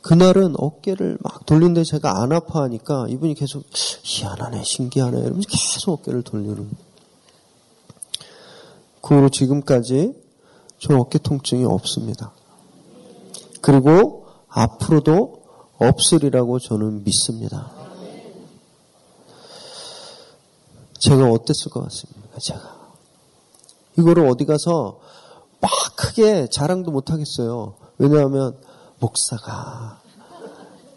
그날은 0.00 0.54
어깨를 0.56 1.18
막 1.20 1.44
돌리는데 1.44 1.84
제가 1.84 2.22
안 2.22 2.32
아파하니까 2.32 3.06
이분이 3.08 3.34
계속 3.34 3.64
희한하네, 4.02 4.62
신기하네 4.64 5.18
이러면서 5.18 5.48
계속 5.48 6.00
어깨를 6.00 6.22
돌리는. 6.22 6.70
그 9.02 9.14
후로 9.16 9.28
지금까지 9.28 10.14
저 10.78 10.96
어깨 10.96 11.18
통증이 11.18 11.64
없습니다. 11.64 12.32
그리고 13.60 14.26
앞으로도 14.48 15.39
없으리라고 15.80 16.58
저는 16.58 17.04
믿습니다. 17.04 17.70
제가 21.00 21.30
어땠을 21.30 21.70
것 21.70 21.82
같습니까? 21.84 22.38
제가. 22.38 22.80
이거를 23.98 24.28
어디 24.28 24.44
가서 24.44 25.00
막 25.60 25.70
크게 25.96 26.48
자랑도 26.50 26.90
못 26.90 27.10
하겠어요. 27.10 27.74
왜냐하면 27.98 28.56
목사가 28.98 30.00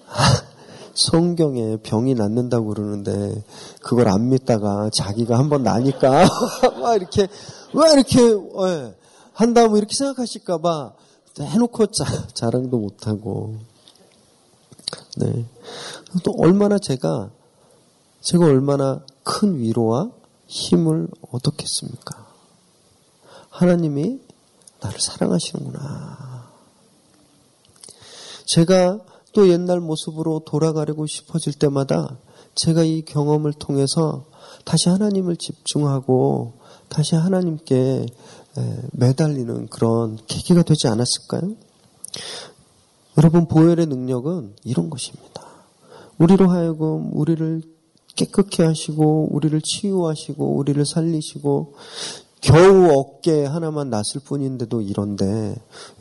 성경에 0.93 1.77
병이 1.77 2.13
낫는다고 2.15 2.67
그러는데 2.67 3.43
그걸 3.81 4.09
안 4.09 4.29
믿다가 4.29 4.89
자기가 4.93 5.37
한번 5.37 5.63
나니까 5.63 6.27
막 6.81 6.95
이렇게 6.95 7.27
왜 7.73 7.93
이렇게 7.93 8.19
예, 8.21 8.95
한다면 9.33 9.77
이렇게 9.77 9.95
생각하실까봐 9.95 10.93
해놓고 11.39 11.87
자, 11.87 12.05
자랑도 12.33 12.77
못 12.77 13.07
하고 13.07 13.55
네. 15.17 15.45
또 16.23 16.33
얼마나 16.37 16.77
제가 16.77 17.29
제가 18.21 18.45
얼마나 18.45 19.01
큰 19.23 19.57
위로와 19.57 20.11
힘을 20.47 21.07
얻었겠습니까? 21.31 22.25
하나님이 23.49 24.19
나를 24.81 24.99
사랑하시는구나. 24.99 26.49
제가 28.45 28.99
또 29.33 29.49
옛날 29.49 29.79
모습으로 29.79 30.41
돌아가려고 30.45 31.07
싶어질 31.07 31.53
때마다 31.53 32.17
제가 32.55 32.83
이 32.83 33.03
경험을 33.03 33.53
통해서 33.53 34.25
다시 34.63 34.89
하나님을 34.89 35.37
집중하고 35.37 36.53
다시 36.87 37.15
하나님께 37.15 38.05
매달리는 38.91 39.67
그런 39.67 40.17
계기가 40.27 40.61
되지 40.61 40.87
않았을까요? 40.87 41.55
여러분, 43.17 43.47
보혈의 43.47 43.85
능력은 43.87 44.55
이런 44.63 44.89
것입니다. 44.89 45.43
우리로 46.17 46.49
하여금 46.49 47.11
우리를 47.13 47.61
깨끗게 48.15 48.63
하시고, 48.63 49.29
우리를 49.31 49.59
치유하시고, 49.61 50.55
우리를 50.55 50.83
살리시고, 50.85 51.73
겨우 52.41 52.89
어깨 52.91 53.45
하나만 53.45 53.89
났을 53.89 54.21
뿐인데도 54.23 54.81
이런데, 54.81 55.55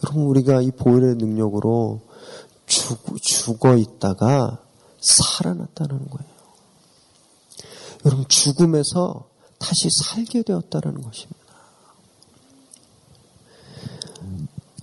여러분, 0.04 0.24
우리가 0.24 0.62
이 0.62 0.70
보혈의 0.70 1.16
능력으로 1.16 2.00
죽, 2.66 2.98
죽어 3.20 3.76
있다가 3.76 4.58
살아났다는 5.00 6.08
거예요. 6.08 6.32
여러분, 8.06 8.26
죽음에서 8.28 9.28
다시 9.58 9.88
살게 10.02 10.42
되었다는 10.42 11.02
것입니다. 11.02 11.41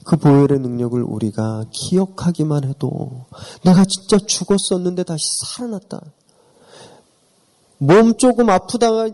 그 0.10 0.18
보혈의 0.18 0.58
능력을 0.62 1.00
우리가 1.04 1.66
기억하기만 1.72 2.64
해도 2.64 3.28
내가 3.64 3.86
진짜 3.86 4.18
죽었었는데 4.18 5.04
다시 5.04 5.24
살아났다. 5.46 6.02
몸 7.78 8.18
조금 8.18 8.50
아프다가 8.50 9.12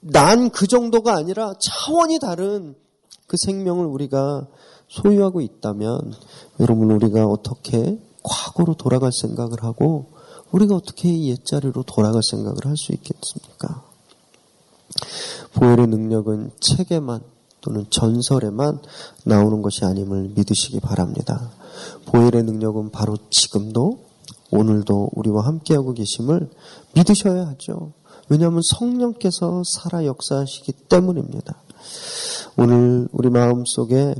난 0.00 0.48
그 0.48 0.66
정도가 0.66 1.14
아니라 1.14 1.52
차원이 1.60 2.18
다른 2.18 2.76
그 3.26 3.36
생명을 3.44 3.84
우리가 3.84 4.46
소유하고 4.88 5.42
있다면 5.42 6.14
여러분 6.60 6.90
우리가 6.92 7.26
어떻게 7.26 8.00
과거로 8.22 8.72
돌아갈 8.72 9.12
생각을 9.12 9.64
하고 9.64 10.12
우리가 10.50 10.76
어떻게 10.76 11.10
옛자리로 11.26 11.82
돌아갈 11.82 12.22
생각을 12.22 12.56
할 12.64 12.74
수 12.78 12.92
있겠습니까? 12.92 13.84
보혈의 15.52 15.88
능력은 15.88 16.52
책에만 16.58 17.35
또는 17.66 17.84
전설에만 17.90 18.78
나오는 19.24 19.60
것이 19.60 19.84
아님을 19.84 20.30
믿으시기 20.36 20.78
바랍니다. 20.78 21.50
보혈의 22.06 22.44
능력은 22.44 22.90
바로 22.92 23.16
지금도 23.30 23.98
오늘도 24.52 25.10
우리와 25.14 25.44
함께하고 25.44 25.92
계심을 25.92 26.48
믿으셔야 26.94 27.48
하죠. 27.48 27.92
왜냐하면 28.28 28.60
성령께서 28.64 29.62
살아 29.64 30.04
역사하시기 30.04 30.72
때문입니다. 30.88 31.60
오늘 32.56 33.08
우리 33.10 33.30
마음 33.30 33.64
속에 33.66 34.14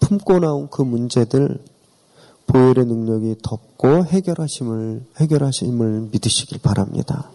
품고 0.00 0.38
나온 0.38 0.68
그 0.70 0.80
문제들 0.82 1.62
보혈의 2.46 2.86
능력이 2.86 3.36
덮고 3.42 4.06
해결하심을 4.06 5.04
해결하심을 5.18 6.08
믿으시길 6.12 6.60
바랍니다. 6.62 7.30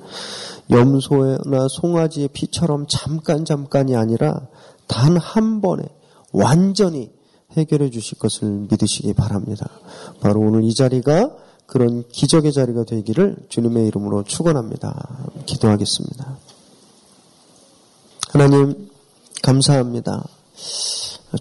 염소나 0.71 1.67
송아지의 1.69 2.29
피처럼 2.29 2.85
잠깐 2.87 3.45
잠깐이 3.45 3.95
아니라 3.95 4.47
단 4.89 5.15
한 5.17 5.61
번에 5.61 5.83
완전히 6.33 7.09
해결해 7.53 7.89
주실 7.89 8.19
것을 8.19 8.67
믿으시기 8.69 9.13
바랍니다. 9.13 9.69
바로 10.19 10.41
오늘 10.41 10.63
이 10.65 10.73
자리가 10.73 11.31
그런 11.65 12.03
기적의 12.09 12.51
자리가 12.51 12.83
되기를 12.83 13.37
주님의 13.47 13.87
이름으로 13.87 14.23
축원합니다. 14.23 15.31
기도하겠습니다. 15.45 16.37
하나님 18.29 18.89
감사합니다. 19.41 20.27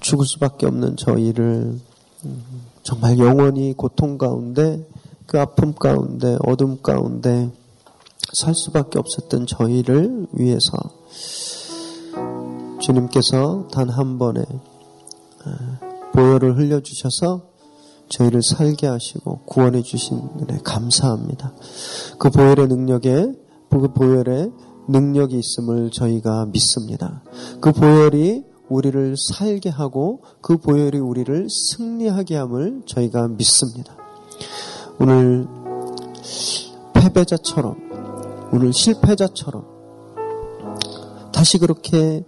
죽을 0.00 0.26
수밖에 0.26 0.66
없는 0.66 0.96
저희를 0.96 1.80
정말 2.82 3.18
영원히 3.18 3.72
고통 3.72 4.18
가운데 4.18 4.86
그 5.26 5.40
아픔 5.40 5.74
가운데 5.74 6.36
어둠 6.46 6.80
가운데 6.82 7.50
살 8.34 8.54
수밖에 8.54 8.98
없었던 8.98 9.46
저희를 9.46 10.26
위해서 10.32 10.70
주님께서 12.78 13.68
단 13.72 13.90
한 13.90 14.18
번에 14.18 14.44
보혈을 16.12 16.56
흘려주셔서 16.56 17.42
저희를 18.08 18.42
살게 18.42 18.86
하시고 18.86 19.40
구원해 19.46 19.82
주신 19.82 20.18
은혜 20.40 20.58
감사합니다. 20.64 21.52
그 22.18 22.30
보혈의 22.30 22.68
능력에 22.68 23.32
그 23.70 23.92
보혈의 23.92 24.52
능력이 24.88 25.38
있음을 25.38 25.90
저희가 25.90 26.46
믿습니다. 26.46 27.22
그 27.60 27.72
보혈이 27.72 28.44
우리를 28.68 29.14
살게 29.16 29.68
하고 29.70 30.22
그 30.40 30.56
보혈이 30.56 30.98
우리를 30.98 31.48
승리하게 31.50 32.36
함을 32.36 32.82
저희가 32.86 33.28
믿습니다. 33.28 33.96
오늘 34.98 35.46
패배자처럼 36.94 37.76
오늘 38.52 38.72
실패자처럼 38.72 39.64
다시 41.32 41.58
그렇게 41.58 42.24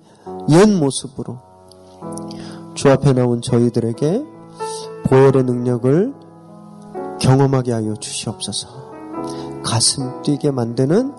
옛 0.50 0.66
모습으로 0.68 1.38
주 2.74 2.90
앞에 2.90 3.12
나온 3.12 3.40
저희들에게 3.40 4.24
보혈의 5.04 5.44
능력을 5.44 6.14
경험하게 7.20 7.72
하여 7.72 7.94
주시옵소서. 7.94 8.68
가슴 9.62 10.22
뛰게 10.22 10.50
만드는 10.50 11.12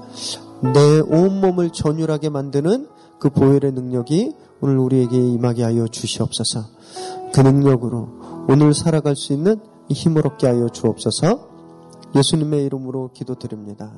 내 0.74 1.00
온몸을 1.00 1.72
전율하게 1.72 2.30
만드는 2.30 2.88
그 3.20 3.30
보혈의 3.30 3.72
능력이 3.74 4.36
오늘 4.62 4.78
우리에게 4.78 5.18
임하게 5.18 5.64
하여 5.64 5.88
주시옵소서. 5.88 6.66
그 7.34 7.42
능력으로 7.42 8.10
오늘 8.50 8.74
살아갈 8.74 9.16
수 9.16 9.34
있는 9.34 9.60
힘을 9.90 10.26
얻게 10.26 10.48
하여 10.48 10.70
주옵소서. 10.70 11.50
예수님의 12.16 12.66
이름으로 12.66 13.12
기도드립니다. 13.14 13.92